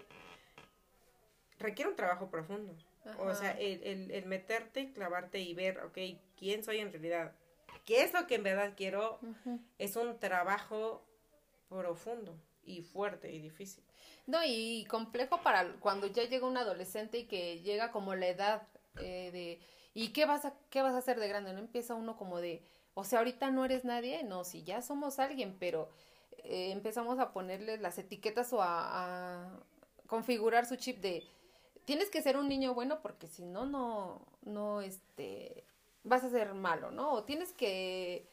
requiere 1.58 1.90
un 1.90 1.96
trabajo 1.96 2.30
profundo. 2.30 2.74
O 3.18 3.34
sea, 3.34 3.52
el, 3.52 4.10
el, 4.10 4.26
meterte, 4.26 4.92
clavarte 4.92 5.40
y 5.40 5.54
ver, 5.54 5.78
ok, 5.78 5.98
¿quién 6.36 6.62
soy 6.62 6.78
en 6.78 6.92
realidad? 6.92 7.34
¿Qué 7.88 8.02
es 8.02 8.12
lo 8.12 8.26
que 8.26 8.34
en 8.34 8.42
verdad 8.42 8.74
quiero? 8.76 9.18
Es 9.78 9.96
un 9.96 10.18
trabajo 10.18 11.02
profundo 11.70 12.38
y 12.62 12.82
fuerte 12.82 13.32
y 13.32 13.38
difícil. 13.38 13.82
No, 14.26 14.40
y 14.44 14.84
complejo 14.90 15.40
para 15.40 15.72
cuando 15.80 16.06
ya 16.06 16.24
llega 16.24 16.46
un 16.46 16.58
adolescente 16.58 17.20
y 17.20 17.24
que 17.24 17.62
llega 17.62 17.90
como 17.90 18.14
la 18.14 18.26
edad 18.26 18.68
eh, 19.00 19.30
de, 19.32 19.60
¿y 19.94 20.08
qué 20.08 20.26
vas, 20.26 20.44
a, 20.44 20.52
qué 20.68 20.82
vas 20.82 20.92
a 20.92 20.98
hacer 20.98 21.18
de 21.18 21.28
grande? 21.28 21.54
No 21.54 21.60
empieza 21.60 21.94
uno 21.94 22.18
como 22.18 22.40
de, 22.40 22.62
o 22.92 23.04
sea, 23.04 23.20
ahorita 23.20 23.50
no 23.50 23.64
eres 23.64 23.86
nadie, 23.86 24.22
no, 24.22 24.44
si 24.44 24.64
ya 24.64 24.82
somos 24.82 25.18
alguien, 25.18 25.56
pero 25.58 25.88
eh, 26.44 26.72
empezamos 26.72 27.18
a 27.18 27.32
ponerle 27.32 27.78
las 27.78 27.96
etiquetas 27.96 28.52
o 28.52 28.60
a, 28.60 29.46
a 29.46 29.60
configurar 30.06 30.66
su 30.66 30.76
chip 30.76 30.98
de, 30.98 31.26
tienes 31.86 32.10
que 32.10 32.20
ser 32.20 32.36
un 32.36 32.50
niño 32.50 32.74
bueno 32.74 33.00
porque 33.00 33.28
si 33.28 33.46
no, 33.46 33.64
no, 33.64 34.26
no, 34.42 34.82
este, 34.82 35.64
vas 36.08 36.24
a 36.24 36.30
ser 36.30 36.54
malo, 36.54 36.90
¿no? 36.90 37.12
O 37.12 37.24
tienes 37.24 37.52
que 37.52 38.26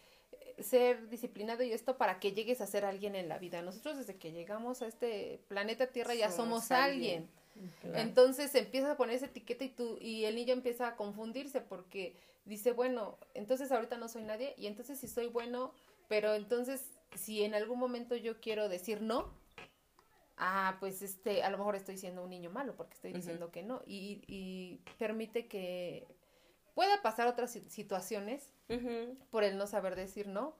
ser 0.60 1.10
disciplinado 1.10 1.64
y 1.64 1.72
esto 1.72 1.98
para 1.98 2.20
que 2.20 2.32
llegues 2.32 2.62
a 2.62 2.68
ser 2.68 2.86
alguien 2.86 3.16
en 3.16 3.30
la 3.30 3.38
vida. 3.38 3.62
Nosotros 3.62 3.98
desde 3.98 4.16
que 4.16 4.32
llegamos 4.32 4.82
a 4.82 4.88
este 4.88 5.42
planeta 5.48 5.88
Tierra 5.88 6.16
ya 6.16 6.32
somos, 6.32 6.72
alguien. 6.72 7.30
Entonces 7.94 8.54
empieza 8.56 8.92
a 8.92 8.98
poner 8.98 9.16
esa 9.16 9.28
etiqueta 9.28 9.64
y 9.64 9.70
tú 9.70 9.98
y 10.02 10.26
el 10.26 10.36
niño 10.36 10.54
empieza 10.54 10.90
a 10.90 10.96
confundirse 10.96 11.62
porque 11.62 12.16
dice, 12.44 12.74
bueno, 12.74 13.18
entonces 13.34 13.72
ahorita 13.72 13.98
no 13.98 14.10
soy 14.10 14.24
nadie 14.24 14.54
y 14.58 14.68
entonces 14.68 15.00
si 15.00 15.08
soy 15.08 15.28
bueno, 15.28 15.72
pero 16.08 16.34
entonces 16.34 16.84
si 17.16 17.44
en 17.44 17.56
algún 17.56 17.80
momento 17.80 18.16
yo 18.16 18.42
quiero 18.42 18.68
decir 18.68 19.02
no, 19.02 19.32
ah, 20.38 20.78
pues 20.80 21.02
este, 21.02 21.44
a 21.44 21.50
lo 21.50 21.58
mejor 21.58 21.76
estoy 21.76 21.98
siendo 21.98 22.24
un 22.24 22.30
niño 22.30 22.50
malo 22.50 22.76
porque 22.76 22.96
estoy 22.96 23.14
diciendo 23.14 23.52
que 23.52 23.64
no. 23.64 23.82
Y, 23.86 24.22
y, 24.28 24.82
permite 24.98 25.48
que 25.48 26.06
pueda 26.76 27.02
pasar 27.02 27.28
otras 27.28 27.52
situaciones 27.70 28.54
por 29.32 29.44
el 29.44 29.58
no 29.58 29.66
saber 29.66 29.96
decir 29.96 30.28
no. 30.28 30.56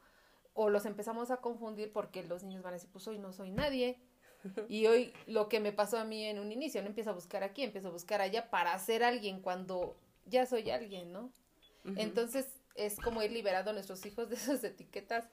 O 0.54 0.70
los 0.70 0.86
empezamos 0.86 1.30
a 1.30 1.38
confundir 1.38 1.92
porque 1.92 2.24
los 2.24 2.42
niños 2.42 2.64
van 2.64 2.74
a 2.74 2.78
decir, 2.78 2.90
pues 2.92 3.08
hoy 3.08 3.20
no 3.20 3.32
soy 3.34 3.52
nadie. 3.52 4.00
Y 4.70 4.86
hoy 4.86 5.12
lo 5.26 5.50
que 5.50 5.60
me 5.60 5.72
pasó 5.72 5.98
a 5.98 6.04
mí 6.04 6.24
en 6.24 6.38
un 6.38 6.52
inicio, 6.52 6.80
no 6.84 6.88
empiezo 6.88 7.10
a 7.10 7.14
buscar 7.14 7.42
aquí, 7.42 7.64
empiezo 7.64 7.88
a 7.88 7.92
buscar 7.92 8.22
allá 8.22 8.52
para 8.52 8.78
ser 8.78 9.04
alguien 9.04 9.42
cuando 9.42 9.98
ya 10.26 10.46
soy 10.46 10.70
alguien, 10.70 11.12
¿no? 11.12 11.32
Entonces 11.98 12.48
es 12.76 13.00
como 13.00 13.24
ir 13.24 13.32
liberando 13.32 13.72
a 13.72 13.74
nuestros 13.74 14.06
hijos 14.06 14.30
de 14.30 14.36
esas 14.36 14.64
etiquetas 14.64 15.26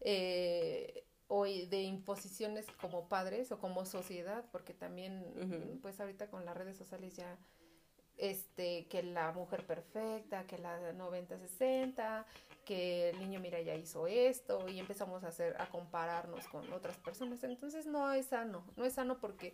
eh, 0.00 1.04
o 1.28 1.44
de 1.44 1.82
imposiciones 1.82 2.66
como 2.80 3.08
padres 3.08 3.52
o 3.52 3.58
como 3.58 3.86
sociedad, 3.86 4.44
porque 4.52 4.74
también, 4.74 5.78
pues 5.80 5.98
ahorita 5.98 6.28
con 6.28 6.44
las 6.44 6.54
redes 6.54 6.76
sociales 6.76 7.16
ya, 7.16 7.38
este, 8.22 8.86
que 8.86 9.02
la 9.02 9.32
mujer 9.32 9.66
perfecta, 9.66 10.46
que 10.46 10.56
la 10.56 10.92
90-60, 10.92 12.24
que 12.64 13.10
el 13.10 13.18
niño, 13.18 13.40
mira, 13.40 13.60
ya 13.60 13.74
hizo 13.74 14.06
esto, 14.06 14.68
y 14.68 14.78
empezamos 14.78 15.24
a 15.24 15.28
hacer, 15.28 15.60
a 15.60 15.68
compararnos 15.68 16.46
con 16.46 16.72
otras 16.72 16.96
personas. 16.98 17.42
Entonces 17.42 17.84
no 17.84 18.12
es 18.12 18.26
sano, 18.26 18.64
no 18.76 18.84
es 18.84 18.92
sano 18.92 19.18
porque 19.18 19.52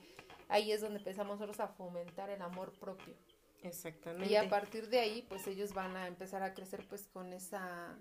ahí 0.49 0.71
es 0.71 0.83
donde 0.83 0.99
empezamos 0.99 1.41
nosotros 1.41 1.61
a 1.61 1.69
fomentar 1.69 2.29
el 2.29 2.43
amor 2.43 2.79
propio. 2.79 3.15
Exactamente. 3.63 4.31
Y 4.31 4.37
a 4.37 4.51
partir 4.51 4.91
de 4.91 5.01
ahí, 5.01 5.25
pues 5.31 5.47
ellos 5.47 5.73
van 5.73 5.97
a 5.97 6.07
empezar 6.07 6.43
a 6.43 6.53
crecer 6.53 6.87
pues 6.87 7.09
con 7.09 7.33
esa 7.33 7.99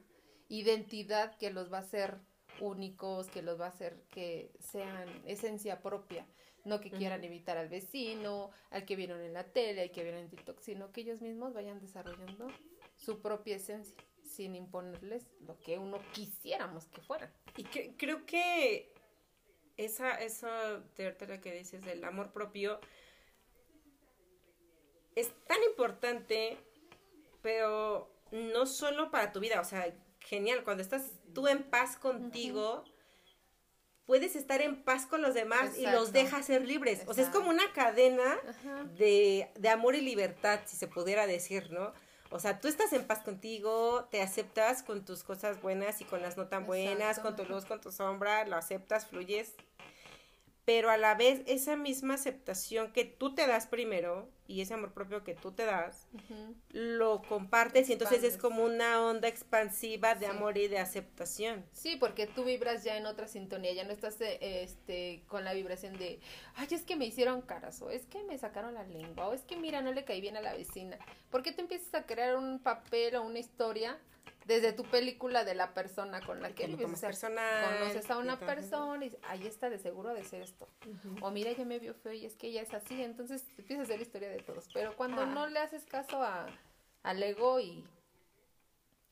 identidad 0.49 1.37
que 1.37 1.49
los 1.49 1.71
va 1.71 1.77
a 1.77 1.81
hacer 1.81 2.19
únicos, 2.59 3.27
que 3.29 3.41
los 3.41 3.59
va 3.59 3.65
a 3.65 3.69
hacer 3.69 4.03
que 4.09 4.51
sean 4.59 5.07
esencia 5.25 5.81
propia. 5.81 6.25
no 6.65 6.81
que 6.81 6.91
quieran 6.91 7.23
imitar 7.23 7.57
al 7.57 7.69
vecino, 7.69 8.51
al 8.71 8.83
que 8.85 8.97
vieron 8.97 9.21
en 9.21 9.33
la 9.33 9.45
tele, 9.45 9.83
al 9.83 9.91
que 9.91 10.03
vieron 10.03 10.19
en 10.19 10.29
TikTok, 10.29 10.59
sino 10.59 10.91
que 10.91 11.01
ellos 11.01 11.21
mismos 11.21 11.53
vayan 11.53 11.79
desarrollando 11.79 12.47
su 12.97 13.21
propia 13.21 13.55
esencia 13.55 13.95
sin 14.21 14.55
imponerles 14.55 15.25
lo 15.39 15.57
que 15.59 15.79
uno 15.79 15.99
quisiéramos 16.11 16.87
que 16.87 17.01
fueran. 17.01 17.31
Y 17.55 17.63
creo 17.63 18.25
que 18.25 18.93
esa, 19.77 20.11
esa 20.15 20.83
la 20.97 21.41
que 21.41 21.53
dices 21.53 21.83
del 21.83 22.03
amor 22.03 22.33
propio 22.33 22.79
es 25.15 25.31
tan 25.45 25.61
importante, 25.63 26.57
pero 27.41 28.13
no 28.31 28.65
solo 28.65 29.09
para 29.09 29.31
tu 29.31 29.39
vida, 29.39 29.59
o 29.61 29.63
sea, 29.63 29.91
genial, 30.19 30.63
cuando 30.63 30.83
estás 30.83 31.16
tú 31.33 31.47
en 31.47 31.63
paz 31.63 31.97
contigo, 31.97 32.83
puedes 34.05 34.35
estar 34.35 34.61
en 34.61 34.83
paz 34.83 35.05
con 35.05 35.21
los 35.21 35.33
demás 35.33 35.77
y 35.77 35.85
los 35.85 36.11
dejas 36.11 36.45
ser 36.45 36.65
libres. 36.65 37.03
O 37.07 37.13
sea, 37.13 37.23
es 37.23 37.29
como 37.29 37.49
una 37.49 37.71
cadena 37.73 38.37
de, 38.97 39.51
de, 39.55 39.69
amor 39.69 39.95
y 39.95 40.01
libertad, 40.01 40.61
si 40.65 40.77
se 40.77 40.87
pudiera 40.87 41.27
decir, 41.27 41.71
¿no? 41.71 41.93
O 42.29 42.39
sea, 42.39 42.59
tú 42.59 42.67
estás 42.67 42.91
en 42.93 43.05
paz 43.05 43.19
contigo, 43.19 44.07
te 44.11 44.21
aceptas 44.21 44.83
con 44.83 45.05
tus 45.05 45.23
cosas 45.23 45.61
buenas 45.61 46.01
y 46.01 46.05
con 46.05 46.21
las 46.21 46.35
no 46.35 46.47
tan 46.47 46.65
buenas, 46.65 47.19
con 47.19 47.35
tu 47.35 47.45
luz, 47.45 47.65
con 47.65 47.79
tu 47.79 47.91
sombra, 47.91 48.45
lo 48.45 48.57
aceptas, 48.57 49.05
fluyes 49.07 49.53
pero 50.67 50.89
a 50.91 50.97
la 50.97 51.15
vez 51.15 51.43
esa 51.45 51.77
misma 51.77 52.15
aceptación 52.15 52.91
que 52.91 53.05
tú 53.05 53.33
te 53.33 53.47
das 53.47 53.67
primero 53.67 54.29
y 54.47 54.59
ese 54.59 54.73
amor 54.73 54.91
propio 54.91 55.23
que 55.23 55.33
tú 55.33 55.53
te 55.53 55.63
das, 55.63 56.09
lo 56.71 57.21
compartes 57.21 57.87
y 57.87 57.93
entonces 57.93 58.21
es 58.25 58.35
como 58.37 58.65
una 58.65 59.01
onda 59.01 59.29
expansiva 59.29 60.13
de 60.15 60.27
amor 60.27 60.57
y 60.57 60.67
de 60.67 60.79
aceptación. 60.79 61.65
Sí, 61.71 61.95
porque 61.95 62.27
tú 62.27 62.43
vibras 62.43 62.83
ya 62.83 62.97
en 62.97 63.05
otra 63.05 63.29
sintonía, 63.29 63.71
ya 63.71 63.85
no 63.85 63.93
estás 63.93 64.19
eh, 64.19 64.39
este 64.63 65.23
con 65.27 65.45
la 65.45 65.53
vibración 65.53 65.97
de, 65.97 66.19
ay, 66.55 66.67
es 66.71 66.83
que 66.83 66.97
me 66.97 67.05
hicieron 67.05 67.41
caras, 67.43 67.81
o 67.81 67.89
es 67.89 68.05
que 68.05 68.21
me 68.25 68.37
sacaron 68.37 68.73
la 68.73 68.83
lengua, 68.83 69.29
o 69.29 69.33
es 69.33 69.43
que 69.43 69.55
mira, 69.55 69.81
no 69.81 69.93
le 69.93 70.03
caí 70.03 70.19
bien 70.19 70.35
a 70.35 70.41
la 70.41 70.53
vecina. 70.53 70.97
Porque 71.31 71.53
tú 71.53 71.61
empiezas 71.61 71.93
a 71.93 72.05
crear 72.05 72.35
un 72.35 72.59
papel 72.59 73.15
o 73.15 73.23
una 73.23 73.39
historia 73.39 73.97
desde 74.47 74.71
tu 74.71 74.83
película 74.83 75.43
de 75.43 75.53
la 75.55 75.73
persona 75.73 76.21
con 76.21 76.41
la 76.41 76.55
que 76.55 76.67
vives. 76.67 76.83
conoces 76.85 78.09
a 78.09 78.17
una 78.17 78.39
persona 78.39 79.05
y 79.05 79.15
ahí 79.23 79.45
está 79.45 79.69
de 79.69 79.77
seguro 79.77 80.13
de 80.13 80.23
ser 80.23 80.41
esto. 80.41 80.69
O 81.21 81.31
mira, 81.31 81.51
ella 81.51 81.65
me 81.65 81.79
vio 81.79 81.93
feo 81.93 82.13
y 82.13 82.25
es 82.25 82.35
que 82.37 82.47
ella 82.47 82.61
es 82.61 82.73
así. 82.73 83.03
Entonces 83.03 83.43
empiezas 83.57 83.81
a 83.81 83.83
hacer 83.83 83.97
la 83.97 84.03
historia 84.03 84.29
de 84.29 84.39
todos. 84.39 84.69
Pero 84.73 84.95
cuando 84.95 85.25
no 85.25 85.47
le 85.47 85.59
haces 85.59 85.83
caso 85.83 86.23
a, 86.23 86.47
al 87.03 87.21
ego 87.21 87.59
y 87.59 87.83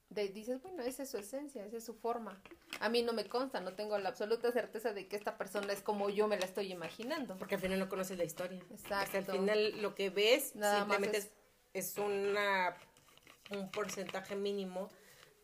dices, 0.10 0.62
bueno, 0.62 0.84
esa 0.84 1.04
es 1.04 1.10
su 1.10 1.18
esencia, 1.18 1.66
esa 1.66 1.78
es 1.78 1.84
su 1.84 1.96
forma. 1.96 2.42
A 2.80 2.88
mí 2.88 3.04
no 3.04 3.12
me 3.12 3.28
consta, 3.28 3.60
no 3.60 3.74
tengo 3.74 3.98
la 3.98 4.10
absoluta 4.10 4.54
certeza 4.54 4.94
de 4.94 5.10
que 5.10 5.18
esta 5.18 5.38
persona 5.38 5.74
es 5.74 5.82
como 5.82 6.10
yo 6.10 6.30
me 6.30 6.40
la 6.40 6.46
estoy 6.46 6.72
imaginando. 6.72 7.36
Porque 7.36 7.56
al 7.56 7.62
final 7.62 7.80
no 7.80 7.90
conoces 7.90 8.18
la 8.18 8.24
historia. 8.24 8.62
Exacto. 8.72 9.18
al 9.18 9.26
final 9.26 9.82
lo 9.82 9.96
que 9.96 10.10
ves 10.10 10.54
simplemente 10.54 11.18
es, 11.18 11.32
es 11.74 11.98
una, 11.98 12.78
un 13.52 13.70
porcentaje 13.70 14.38
mínimo 14.38 14.90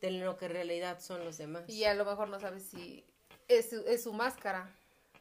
de 0.01 0.11
lo 0.11 0.37
que 0.37 0.45
en 0.45 0.51
realidad 0.51 0.99
son 0.99 1.23
los 1.23 1.37
demás. 1.37 1.63
Y 1.67 1.85
a 1.85 1.93
lo 1.93 2.05
mejor 2.05 2.27
no 2.27 2.39
sabes 2.39 2.63
si 2.63 3.05
es, 3.47 3.71
es 3.71 4.03
su 4.03 4.13
máscara 4.13 4.75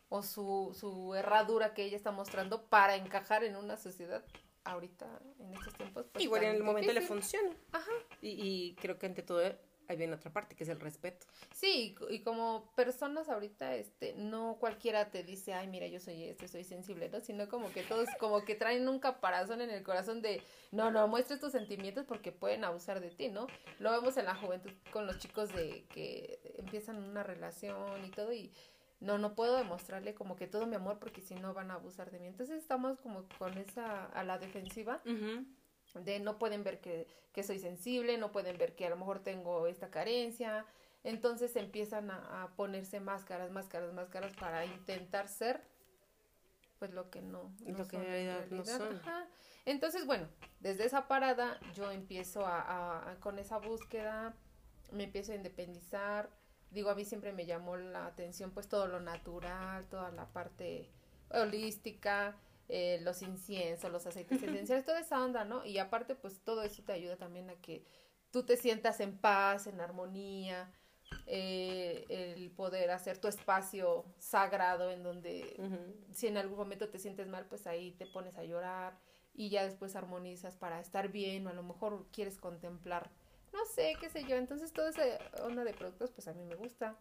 o 0.09 0.23
su, 0.23 0.77
su 0.79 1.15
herradura 1.15 1.75
que 1.75 1.85
ella 1.85 1.97
está 1.97 2.11
mostrando 2.11 2.65
para 2.65 2.97
encajar 2.97 3.45
en 3.45 3.57
una 3.57 3.77
sociedad 3.77 4.25
ahorita, 4.65 5.07
en 5.39 5.55
estos 5.55 5.75
tiempos. 5.75 6.07
Pues, 6.13 6.25
Igual 6.25 6.45
en 6.45 6.57
el 6.57 6.63
momento 6.63 6.93
le 6.93 7.03
funciona. 7.03 7.55
Ajá. 7.73 7.91
Y, 8.23 8.31
y 8.31 8.75
creo 8.77 8.99
que 8.99 9.07
ante 9.07 9.23
todo 9.23 9.43
ahí 9.91 9.97
viene 9.97 10.15
otra 10.15 10.33
parte, 10.33 10.55
que 10.55 10.65
es 10.65 10.71
el 10.71 10.81
respeto. 10.81 11.27
Sí, 11.55 11.97
y 12.11 12.21
como 12.21 12.71
personas 12.75 13.29
ahorita, 13.29 13.75
este, 13.75 14.15
no 14.15 14.57
cualquiera 14.61 15.11
te 15.11 15.23
dice, 15.23 15.53
ay, 15.53 15.67
mira, 15.67 15.87
yo 15.87 16.01
soy 16.01 16.25
este, 16.25 16.49
soy 16.49 16.65
sensible, 16.65 17.09
¿no? 17.11 17.21
Sino 17.21 17.49
como 17.49 17.73
que 17.73 17.83
todos 17.83 18.09
como 18.21 18.45
que 18.45 18.55
traen 18.55 18.89
un 18.89 19.01
caparazón 19.01 19.61
en 19.61 19.71
el 19.71 19.83
corazón 19.83 20.23
de, 20.23 20.43
no, 20.71 20.91
no, 20.91 21.09
muestres 21.09 21.41
tus 21.41 21.53
sentimientos 21.53 22.05
porque 22.07 22.33
pueden 22.33 22.65
abusar 22.65 23.01
de 23.01 23.11
ti, 23.11 23.29
¿no? 23.29 23.47
Lo 23.79 23.91
vemos 23.91 24.17
en 24.17 24.27
la 24.27 24.35
juventud 24.35 24.71
con 24.93 25.07
los 25.07 25.19
chicos 25.19 25.53
de 25.55 25.85
que 25.93 26.41
empiezan 26.59 26.97
una 26.97 27.23
relación 27.23 28.05
y 28.05 28.11
todo 28.11 28.33
y 28.33 28.53
no, 29.01 29.19
no 29.19 29.35
puedo 29.35 29.57
demostrarle 29.57 30.15
como 30.15 30.37
que 30.37 30.47
todo 30.47 30.67
mi 30.67 30.77
amor 30.77 30.99
porque 30.99 31.23
si 31.23 31.35
no 31.35 31.55
van 31.55 31.71
a 31.71 31.75
abusar 31.75 32.11
de 32.11 32.21
mí. 32.21 32.27
Entonces 32.27 32.59
estamos 32.59 33.01
como 33.01 33.25
con 33.39 33.57
esa, 33.59 34.07
a 34.07 34.25
la 34.25 34.39
defensiva 34.39 35.01
de 35.95 36.21
no 36.21 36.39
pueden 36.39 36.65
ver 36.65 36.81
que, 36.81 37.07
que, 37.33 37.43
soy 37.43 37.59
sensible, 37.59 38.19
no 38.19 38.33
pueden 38.33 38.57
ver 38.59 38.75
que 38.75 38.87
a 38.87 38.91
lo 38.91 38.97
mejor 38.97 39.21
tengo 39.23 39.67
esta 39.67 39.91
carencia, 39.91 40.67
entonces 41.03 41.57
empiezan 41.57 42.11
a, 42.11 42.53
ponerse 42.57 43.01
máscaras, 43.01 43.51
máscaras, 43.51 43.93
máscaras 43.93 44.35
para 44.37 44.65
intentar 44.65 45.29
ser 45.29 45.63
pues 46.79 46.93
lo 46.93 47.11
que 47.11 47.21
no, 47.21 47.53
lo 47.67 47.87
que 47.87 47.97
en 47.97 48.05
realidad, 48.05 48.47
no 48.51 48.65
son. 48.65 49.01
Entonces, 49.67 50.07
bueno, 50.07 50.29
desde 50.61 50.87
esa 50.87 51.09
parada 51.09 51.61
yo 51.75 51.91
empiezo 51.91 52.47
a, 52.47 53.11
a, 53.11 53.17
con 53.21 53.39
esa 53.39 53.59
búsqueda, 53.59 54.35
me 54.91 55.05
empiezo 55.05 55.33
a 55.33 55.35
independizar, 55.35 56.31
digo, 56.71 56.91
a 56.91 56.95
mí 56.95 57.05
siempre 57.05 57.33
me 57.33 57.45
llamó 57.47 57.77
la 57.77 58.07
atención 58.07 58.51
pues 58.51 58.69
todo 58.69 58.87
lo 58.87 59.01
natural, 59.01 59.87
toda 59.89 60.11
la 60.11 60.27
parte 60.27 60.91
holística, 61.31 62.37
eh, 62.73 63.01
los 63.03 63.23
inciensos, 63.23 63.91
los 63.91 64.07
aceites 64.07 64.43
esenciales, 64.43 64.85
toda 64.85 65.01
esa 65.01 65.25
onda, 65.25 65.45
¿no? 65.45 65.65
Y 65.67 65.79
aparte, 65.79 66.15
pues 66.15 66.41
todo 66.41 66.63
eso 66.63 66.83
te 66.85 66.93
ayuda 66.93 67.17
también 67.17 67.51
a 67.51 67.57
que 67.57 67.85
tú 68.31 68.45
te 68.45 68.57
sientas 68.57 69.01
en 69.01 69.19
paz, 69.19 69.67
en 69.67 69.81
armonía, 69.81 70.73
eh, 71.27 72.07
el 72.09 72.51
poder 72.53 72.93
hacer 72.93 73.19
tu 73.19 73.27
espacio 73.27 74.05
sagrado 74.19 74.91
en 74.91 75.03
donde 75.03 75.57
si 76.13 76.29
en 76.29 76.37
algún 76.37 76.59
momento 76.59 76.89
te 76.89 77.01
sientes 77.01 77.27
mal, 77.27 77.47
pues 77.47 77.67
ahí 77.67 77.91
te 77.93 78.07
pones 78.07 78.37
a 78.37 78.45
llorar 78.45 78.97
y 79.35 79.49
ya 79.49 79.65
después 79.65 79.97
armonizas 79.97 80.57
para 80.57 80.81
estar 80.81 81.09
bien 81.09 81.47
o 81.47 81.51
a 81.51 81.55
lo 81.55 81.65
mejor 81.65 82.07
quieres 82.13 82.37
contemplar, 82.37 83.11
no 83.53 83.65
sé, 83.65 83.95
qué 84.01 84.09
sé 84.09 84.25
yo. 84.25 84.37
Entonces 84.37 84.73
toda 84.73 84.91
esa 84.91 85.03
onda 85.45 85.65
de 85.65 85.75
productos, 85.75 86.13
pues 86.13 86.29
a 86.29 86.35
mí 86.35 86.45
me 86.45 86.55
gusta 86.55 86.97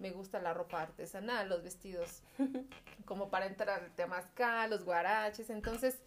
me 0.00 0.10
gusta 0.10 0.40
la 0.40 0.52
ropa 0.52 0.82
artesanal, 0.82 1.48
los 1.48 1.62
vestidos 1.62 2.22
como 3.04 3.30
para 3.30 3.46
entrar 3.46 3.70
al 3.82 3.94
temazcal, 3.94 4.70
los 4.70 4.84
guaraches, 4.84 5.50
entonces 5.50 6.00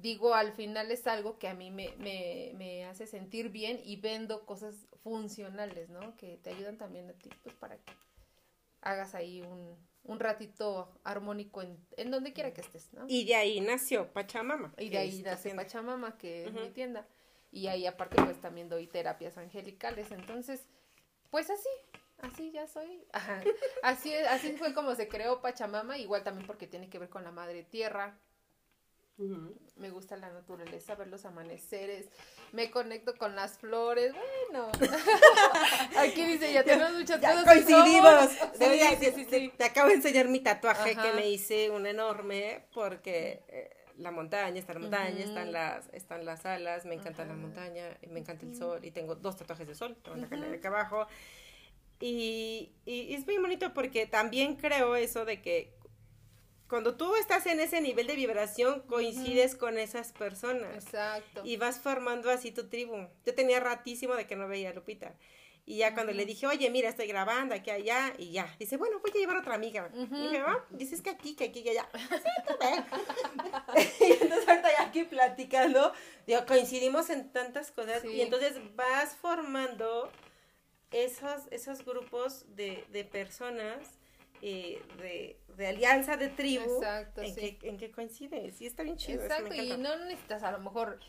digo, 0.00 0.34
al 0.34 0.52
final 0.52 0.90
es 0.90 1.06
algo 1.06 1.38
que 1.38 1.48
a 1.48 1.54
mí 1.54 1.70
me, 1.70 1.94
me, 1.98 2.52
me, 2.56 2.84
hace 2.84 3.06
sentir 3.06 3.50
bien 3.50 3.80
y 3.84 3.96
vendo 3.96 4.44
cosas 4.46 4.74
funcionales, 5.02 5.88
¿no? 5.88 6.16
Que 6.16 6.38
te 6.38 6.50
ayudan 6.50 6.76
también 6.76 7.08
a 7.10 7.14
ti, 7.14 7.30
pues 7.42 7.54
para 7.56 7.76
que 7.76 7.92
hagas 8.82 9.14
ahí 9.14 9.42
un, 9.42 9.76
un 10.04 10.20
ratito 10.20 10.92
armónico 11.02 11.62
en, 11.62 11.78
en 11.96 12.10
donde 12.10 12.32
quiera 12.32 12.52
que 12.52 12.60
estés, 12.60 12.92
¿no? 12.92 13.06
Y 13.08 13.24
de 13.24 13.34
ahí 13.34 13.60
nació 13.60 14.12
Pachamama. 14.12 14.72
Y 14.78 14.90
de 14.90 14.98
ahí 14.98 15.22
nació 15.22 15.56
Pachamama, 15.56 16.16
que 16.18 16.46
es 16.46 16.52
mi 16.52 16.68
tienda. 16.70 17.06
Y 17.50 17.68
ahí 17.68 17.86
aparte 17.86 18.22
pues 18.22 18.40
también 18.40 18.68
doy 18.68 18.86
terapias 18.86 19.38
angelicales, 19.38 20.10
entonces, 20.10 20.66
pues 21.30 21.48
así, 21.48 21.68
así 22.22 22.50
ya 22.52 22.66
soy. 22.66 23.04
Así, 23.82 24.14
así 24.14 24.52
fue 24.56 24.74
como 24.74 24.94
se 24.94 25.08
creó 25.08 25.40
Pachamama, 25.40 25.98
igual 25.98 26.22
también 26.22 26.46
porque 26.46 26.66
tiene 26.66 26.88
que 26.88 26.98
ver 26.98 27.08
con 27.08 27.24
la 27.24 27.30
madre 27.30 27.62
tierra. 27.62 28.18
Me 29.76 29.88
gusta 29.88 30.14
la 30.18 30.28
naturaleza, 30.28 30.94
ver 30.94 31.08
los 31.08 31.24
amaneceres, 31.24 32.06
me 32.52 32.70
conecto 32.70 33.16
con 33.16 33.34
las 33.34 33.56
flores, 33.56 34.12
bueno. 34.12 34.70
Aquí 35.98 36.22
dice, 36.26 36.52
ya 36.52 36.62
tenemos 36.62 36.92
muchas 36.92 37.20
cosas. 37.20 37.44
Coincidimos. 37.44 38.28
Te 39.56 39.64
acabo 39.64 39.88
de 39.88 39.94
enseñar 39.94 40.28
mi 40.28 40.40
tatuaje 40.40 40.94
que 40.94 41.12
me 41.14 41.30
hice 41.30 41.70
un 41.70 41.86
enorme 41.86 42.66
porque 42.74 43.42
eh, 43.48 43.70
la 43.96 44.10
montaña, 44.10 44.58
está 44.58 44.74
la 44.74 44.80
montaña, 44.80 45.24
están 45.24 45.50
las 45.50 45.88
están 45.94 46.24
las 46.26 46.44
alas, 46.44 46.84
me 46.84 46.94
encanta 46.94 47.24
la 47.24 47.34
montaña, 47.34 47.96
me 48.10 48.20
encanta 48.20 48.44
el 48.44 48.54
sol 48.54 48.84
y 48.84 48.90
tengo 48.90 49.14
dos 49.14 49.36
tatuajes 49.36 49.66
de 49.66 49.74
sol, 49.74 49.96
tengo 50.02 50.16
la 50.16 50.54
acá 50.54 50.68
abajo 50.68 51.06
y, 52.00 52.72
y, 52.84 53.14
es 53.14 53.26
muy 53.26 53.38
bonito 53.38 53.72
porque 53.74 54.06
también 54.06 54.56
creo 54.56 54.96
eso 54.96 55.24
de 55.24 55.40
que 55.40 55.76
cuando 56.68 56.96
tú 56.96 57.14
estás 57.16 57.46
en 57.46 57.60
ese 57.60 57.80
nivel 57.80 58.06
de 58.06 58.16
vibración, 58.16 58.80
coincides 58.82 59.54
con 59.54 59.78
esas 59.78 60.12
personas. 60.12 60.84
Exacto. 60.84 61.42
Y 61.44 61.56
vas 61.56 61.78
formando 61.78 62.28
así 62.30 62.50
tu 62.50 62.68
tribu. 62.68 63.06
Yo 63.24 63.34
tenía 63.34 63.60
ratísimo 63.60 64.14
de 64.14 64.26
que 64.26 64.36
no 64.36 64.48
veía 64.48 64.70
a 64.70 64.72
Lupita. 64.72 65.14
Y 65.68 65.78
ya 65.78 65.94
cuando 65.94 66.12
le 66.12 66.24
dije, 66.24 66.46
oye, 66.46 66.70
mira, 66.70 66.88
estoy 66.88 67.08
grabando 67.08 67.52
aquí, 67.52 67.70
allá, 67.70 68.12
y 68.18 68.30
ya. 68.30 68.54
Dice, 68.56 68.76
bueno, 68.76 69.00
voy 69.00 69.10
a 69.12 69.18
llevar 69.18 69.36
otra 69.36 69.54
amiga. 69.56 69.90
Y 69.92 70.06
dije, 70.06 70.38
ah, 70.46 70.64
dices 70.70 71.02
que 71.02 71.10
aquí, 71.10 71.34
que 71.34 71.44
aquí, 71.44 71.64
que 71.64 71.70
allá. 71.70 71.88
Sí, 73.98 74.04
y 74.08 74.12
entonces 74.12 74.48
ahorita 74.48 74.68
ya 74.78 74.84
aquí 74.84 75.02
platicando, 75.04 75.92
digo, 76.24 76.46
coincidimos 76.46 77.10
en 77.10 77.32
tantas 77.32 77.72
cosas. 77.72 78.04
Y 78.04 78.20
entonces 78.20 78.54
vas 78.76 79.16
formando 79.16 80.10
esos, 80.90 81.48
esos 81.50 81.84
grupos 81.84 82.44
de, 82.54 82.84
de 82.90 83.04
personas 83.04 83.98
eh, 84.42 84.82
de, 84.98 85.38
de, 85.56 85.66
alianza, 85.66 86.16
de 86.16 86.28
tribu, 86.28 86.80
en, 87.16 87.34
que, 87.34 87.58
en 87.62 87.76
que 87.78 87.90
coincides. 87.90 88.60
Y 88.60 88.66
está 88.66 88.82
bien 88.82 88.96
chido. 88.96 89.22
Exacto, 89.22 89.54
y 89.54 89.76
no 89.76 89.96
necesitas 90.04 90.42
a 90.42 90.52
lo 90.52 90.58
mejor, 90.58 91.00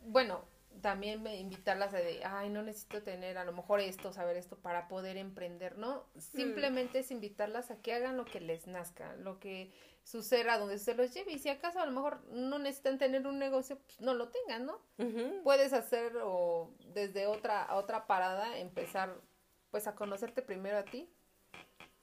bueno, 0.00 0.44
también 0.80 1.22
me 1.22 1.36
invitarlas 1.36 1.94
a 1.94 1.98
de, 1.98 2.24
ay, 2.24 2.50
no 2.50 2.62
necesito 2.62 3.02
tener 3.02 3.38
a 3.38 3.44
lo 3.44 3.52
mejor 3.52 3.80
esto, 3.80 4.12
saber 4.12 4.36
esto 4.36 4.56
para 4.56 4.88
poder 4.88 5.16
emprender, 5.16 5.78
¿no? 5.78 6.04
Simplemente 6.18 7.00
es 7.00 7.10
invitarlas 7.10 7.70
a 7.70 7.76
que 7.80 7.94
hagan 7.94 8.16
lo 8.16 8.24
que 8.24 8.40
les 8.40 8.66
nazca, 8.66 9.14
lo 9.16 9.38
que 9.38 9.72
suceda, 10.02 10.58
donde 10.58 10.78
se 10.78 10.94
los 10.94 11.12
lleve. 11.12 11.32
Y 11.32 11.38
si 11.38 11.48
acaso 11.48 11.80
a 11.80 11.86
lo 11.86 11.92
mejor 11.92 12.24
no 12.30 12.58
necesitan 12.58 12.98
tener 12.98 13.26
un 13.26 13.38
negocio, 13.38 13.78
pues 13.78 14.00
no 14.00 14.14
lo 14.14 14.28
tengan, 14.28 14.66
¿no? 14.66 14.80
Puedes 15.42 15.72
hacer 15.72 16.16
o 16.22 16.70
desde 16.92 17.26
otra, 17.26 17.74
otra 17.74 18.06
parada 18.06 18.58
empezar 18.58 19.14
pues 19.70 19.86
a 19.86 19.94
conocerte 19.94 20.42
primero 20.42 20.78
a 20.78 20.84
ti 20.84 21.08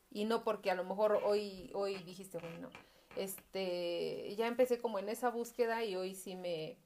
y 0.09 0.25
no 0.25 0.43
porque 0.43 0.71
a 0.71 0.75
lo 0.75 0.83
mejor 0.83 1.21
hoy, 1.23 1.71
hoy 1.73 1.95
dijiste, 2.03 2.37
bueno, 2.37 2.69
este, 3.15 4.35
ya 4.35 4.47
empecé 4.47 4.77
como 4.77 4.99
en 4.99 5.09
esa 5.09 5.29
búsqueda 5.29 5.83
y 5.83 5.95
hoy 5.95 6.15
sí 6.15 6.35
me, 6.35 6.77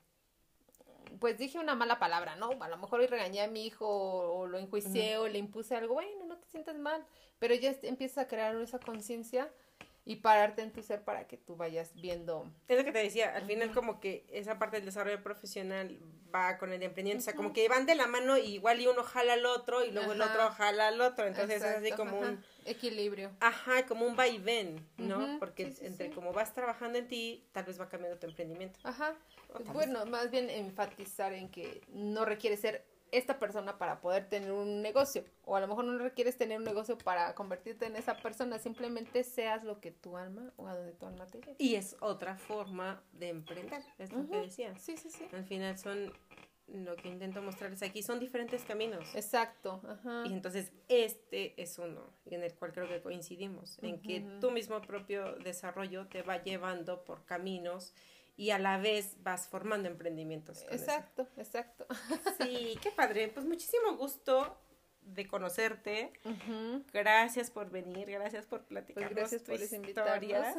pues 1.20 1.38
dije 1.38 1.60
una 1.60 1.76
mala 1.76 2.00
palabra, 2.00 2.36
¿no? 2.36 2.50
A 2.60 2.70
lo 2.70 2.78
mejor 2.78 3.00
hoy 3.00 3.08
regañé 3.08 3.42
a 3.42 3.48
mi 3.48 3.66
hijo 3.66 3.88
o, 3.88 4.48
lo 4.48 4.58
enjuicié 4.58 5.18
o 5.18 5.28
le 5.28 5.38
impuse 5.38 5.76
algo, 5.76 5.96
bueno, 5.96 6.26
no 6.26 6.38
te 6.38 6.48
sientas 6.48 6.76
mal, 6.76 7.06
pero 7.40 7.56
ya 7.56 7.76
empiezas 7.84 8.20
a 8.20 8.28
crear 8.28 8.56
esa 8.58 8.80
conciencia 8.80 9.52
y 10.06 10.18
pararte 10.18 10.62
en 10.62 10.72
tu 10.72 10.84
ser 10.84 11.04
para 11.04 11.28
que 11.28 11.36
tú 11.36 11.56
vayas 11.56 11.94
viendo. 11.96 12.50
Es 12.68 12.78
lo 12.78 12.86
que 12.86 12.92
te 12.92 13.00
decía, 13.00 13.36
al 13.36 13.46
final 13.46 13.74
como 13.74 14.00
que 14.00 14.26
esa 14.32 14.60
parte 14.60 14.78
del 14.78 14.86
desarrollo 14.86 15.22
profesional 15.24 16.00
va 16.34 16.58
con 16.58 16.72
el 16.72 16.84
emprendimiento, 16.84 17.22
o 17.22 17.26
sea, 17.26 17.34
como 17.34 17.54
que 17.54 17.68
van 17.68 17.86
de 17.86 17.96
la 17.96 18.08
mano 18.08 18.38
y 18.38 18.56
igual 18.56 18.80
y 18.80 18.88
uno 18.88 19.04
jala 19.04 19.34
al 19.34 19.46
otro 19.46 19.84
y 19.84 19.92
luego 19.92 20.14
el 20.14 20.22
otro 20.22 20.50
jala 20.52 20.90
al 20.90 21.02
otro, 21.02 21.26
entonces 21.26 21.58
es 21.58 21.64
así 21.64 21.92
como 21.92 22.20
un 22.20 22.44
equilibrio. 22.66 23.32
Ajá, 23.40 23.86
como 23.88 24.06
un 24.06 24.18
va 24.18 24.28
y 24.28 24.38
ven, 24.38 24.86
¿no? 24.98 25.40
Porque 25.40 25.74
entre 25.82 26.12
como 26.12 26.34
vas 26.34 26.54
trabajando 26.54 27.00
en 27.00 27.08
ti, 27.08 27.48
tal 27.52 27.66
vez 27.66 27.80
va 27.80 27.90
cambiando 27.90 28.20
tu 28.20 28.28
emprendimiento. 28.28 28.80
Ajá. 28.84 29.16
Bueno, 29.74 30.06
más 30.06 30.30
bien 30.30 30.50
enfatizar 30.50 31.34
en 31.34 31.50
que 31.50 31.82
no 31.90 32.26
requiere 32.26 32.58
ser 32.58 32.86
esta 33.18 33.40
persona 33.40 33.78
para 33.78 34.02
poder 34.02 34.28
tener 34.30 34.52
un 34.52 34.82
negocio. 34.82 35.24
O 35.44 35.56
a 35.56 35.60
lo 35.60 35.68
mejor 35.68 35.86
no 35.86 35.98
requieres 35.98 36.38
tener 36.38 36.58
un 36.58 36.64
negocio 36.64 36.98
para 36.98 37.34
convertirte 37.36 37.86
en 37.86 37.96
esa 37.96 38.18
persona. 38.18 38.60
Simplemente 38.60 39.24
seas 39.24 39.64
lo 39.64 39.80
que 39.80 39.92
tu 39.92 40.18
alma 40.18 40.54
o 40.58 40.68
a 40.68 40.76
donde 40.76 40.94
tu 40.94 41.06
alma 41.06 41.26
te 41.26 41.40
lleve. 41.40 41.56
Y 41.58 41.76
es 41.76 41.96
otra 42.00 42.38
forma 42.38 43.04
de 43.14 43.30
emprender, 43.30 43.84
es 43.98 44.12
lo 44.12 44.28
que 44.28 44.38
decía. 44.38 44.78
Sí, 44.78 44.98
sí, 44.98 45.10
sí. 45.10 45.26
Al 45.34 45.46
final 45.46 45.78
son 45.78 46.14
lo 46.68 46.96
que 46.96 47.10
intento 47.10 47.42
mostrarles 47.42 47.84
aquí 47.84 48.02
son 48.02 48.20
diferentes 48.20 48.64
caminos. 48.64 49.14
Exacto. 49.16 49.82
Ajá. 49.88 50.24
Y 50.26 50.34
entonces 50.34 50.72
este 50.88 51.62
es 51.62 51.78
uno 51.78 52.10
en 52.26 52.44
el 52.44 52.54
cual 52.56 52.74
creo 52.74 52.88
que 52.88 53.02
coincidimos, 53.02 53.78
en 53.84 54.02
que 54.02 54.22
tu 54.42 54.52
mismo 54.52 54.82
propio 54.82 55.36
desarrollo 55.36 56.08
te 56.08 56.24
va 56.24 56.42
llevando 56.42 57.04
por 57.04 57.24
caminos 57.26 57.94
y 58.38 58.52
a 58.52 58.60
la 58.60 58.78
vez 58.78 59.22
vas 59.24 59.48
formando 59.48 59.88
emprendimientos. 59.88 60.64
exacto, 60.70 61.28
exacto. 61.38 61.86
Sí, 62.40 62.78
qué 62.82 62.92
padre. 62.92 63.30
Pues 63.30 63.46
muchísimo 63.46 63.96
gusto 63.98 64.58
de 65.06 65.28
conocerte. 65.28 66.12
Gracias 66.94 67.52
por 67.52 67.70
venir, 67.70 68.10
gracias 68.10 68.46
por 68.46 68.64
platicar. 68.66 69.04
Pues 69.04 69.16
gracias 69.16 69.44
por 69.44 69.62
historia. 69.62 70.56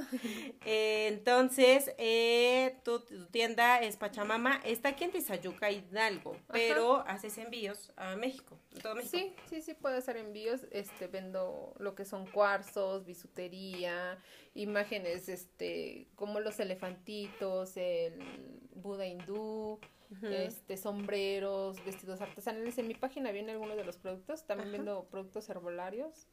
Eh, 0.65 1.09
entonces, 1.13 1.93
eh, 1.99 2.77
tu, 2.85 3.01
tienda 3.31 3.81
es 3.81 3.97
Pachamama, 3.97 4.61
está 4.65 4.91
aquí 4.91 5.05
en 5.05 5.13
Tizayuca, 5.13 5.71
Hidalgo, 5.71 6.37
pero 6.51 7.05
haces 7.07 7.39
envíos 7.39 7.93
a 7.97 8.17
México, 8.17 8.59
todo 8.83 8.95
México. 8.95 9.17
Sí, 9.17 9.35
sí, 9.49 9.63
sí, 9.63 9.75
puedo 9.75 9.97
hacer 9.97 10.17
envíos. 10.17 10.67
Este, 10.71 11.07
vendo 11.07 11.75
lo 11.79 11.95
que 11.95 12.05
son 12.05 12.27
cuarzos, 12.27 13.05
bisutería, 13.05 14.19
imágenes, 14.55 15.29
este, 15.29 16.09
como 16.15 16.41
los 16.41 16.61
elefantitos, 16.61 17.77
el 17.77 18.19
Buda 18.75 19.07
hindú 19.07 19.81
este, 20.23 20.77
sombreros, 20.77 21.85
vestidos 21.85 22.21
artesanales. 22.21 22.79
En 22.79 22.88
mi 22.88 22.95
página 22.95 23.31
vienen 23.31 23.51
algunos 23.51 23.77
de 23.77 23.85
los 23.85 23.97
productos. 23.97 24.47
También 24.47 24.73
vendo 24.73 25.05
productos 25.11 25.49
herbolarios, 25.49 26.27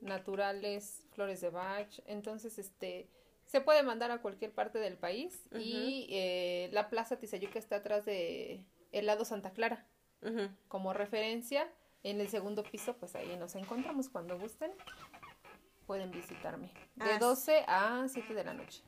naturales, 0.00 1.06
flores 1.12 1.40
de 1.40 1.50
Bach. 1.50 2.00
Entonces, 2.06 2.58
este, 2.58 3.08
se 3.46 3.60
puede 3.60 3.82
mandar 3.82 4.10
a 4.10 4.20
cualquier 4.20 4.52
parte 4.52 4.78
del 4.78 4.96
país. 4.96 5.42
Y 5.52 6.08
eh, 6.10 6.68
la 6.72 6.88
Plaza 6.90 7.18
Tizayuca 7.18 7.58
está 7.58 7.76
atrás 7.76 8.04
de 8.04 8.64
el 8.92 9.06
lado 9.06 9.24
Santa 9.24 9.52
Clara. 9.52 9.86
Como 10.66 10.92
referencia, 10.92 11.70
en 12.02 12.20
el 12.20 12.28
segundo 12.28 12.64
piso, 12.64 12.96
pues 12.96 13.14
ahí 13.14 13.36
nos 13.36 13.54
encontramos 13.54 14.08
cuando 14.08 14.38
gusten. 14.38 14.72
Pueden 15.86 16.10
visitarme. 16.10 16.72
De 16.96 17.18
12 17.18 17.64
a 17.68 18.06
7 18.08 18.34
de 18.34 18.44
la 18.44 18.52
noche. 18.52 18.82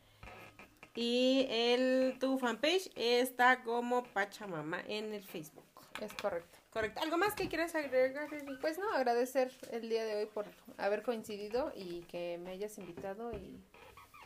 Y 0.94 1.46
el, 1.48 2.16
tu 2.18 2.38
fanpage 2.38 2.90
está 2.96 3.62
como 3.62 4.05
Pachamama 4.05 4.81
en 4.88 5.14
el 5.14 5.22
Facebook. 5.22 5.64
Es 6.01 6.12
correcto. 6.14 6.59
Correcto. 6.70 7.01
¿Algo 7.03 7.16
más 7.16 7.35
que 7.35 7.48
quieras 7.48 7.74
agregar? 7.74 8.29
Pues 8.61 8.79
no, 8.79 8.92
agradecer 8.92 9.53
el 9.70 9.88
día 9.88 10.05
de 10.05 10.16
hoy 10.16 10.27
por 10.27 10.46
haber 10.77 11.03
coincidido 11.03 11.72
y 11.74 12.03
que 12.03 12.38
me 12.38 12.51
hayas 12.51 12.79
invitado 12.79 13.33
y 13.33 13.61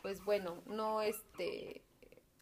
pues 0.02 0.24
bueno, 0.24 0.60
no 0.66 1.02
este 1.02 1.82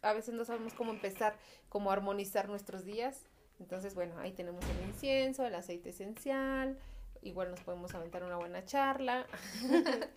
a 0.01 0.13
veces 0.13 0.33
no 0.33 0.45
sabemos 0.45 0.73
cómo 0.73 0.91
empezar, 0.91 1.35
cómo 1.69 1.91
armonizar 1.91 2.49
nuestros 2.49 2.85
días. 2.85 3.25
Entonces, 3.59 3.93
bueno, 3.93 4.17
ahí 4.19 4.31
tenemos 4.31 4.65
el 4.65 4.87
incienso, 4.87 5.45
el 5.45 5.53
aceite 5.53 5.89
esencial, 5.89 6.79
igual 7.21 7.51
nos 7.51 7.59
podemos 7.61 7.93
aventar 7.93 8.23
una 8.23 8.37
buena 8.37 8.65
charla. 8.65 9.27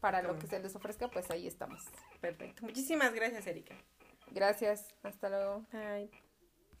para 0.00 0.22
lo 0.22 0.38
que 0.38 0.46
se 0.46 0.60
les 0.60 0.74
ofrezca, 0.74 1.08
pues 1.08 1.30
ahí 1.30 1.46
estamos. 1.46 1.82
Perfecto. 2.20 2.62
Muchísimas 2.64 3.12
gracias, 3.14 3.46
Erika. 3.46 3.74
Gracias. 4.30 4.94
Hasta 5.02 5.28
luego. 5.28 5.64
Bye. 5.72 6.25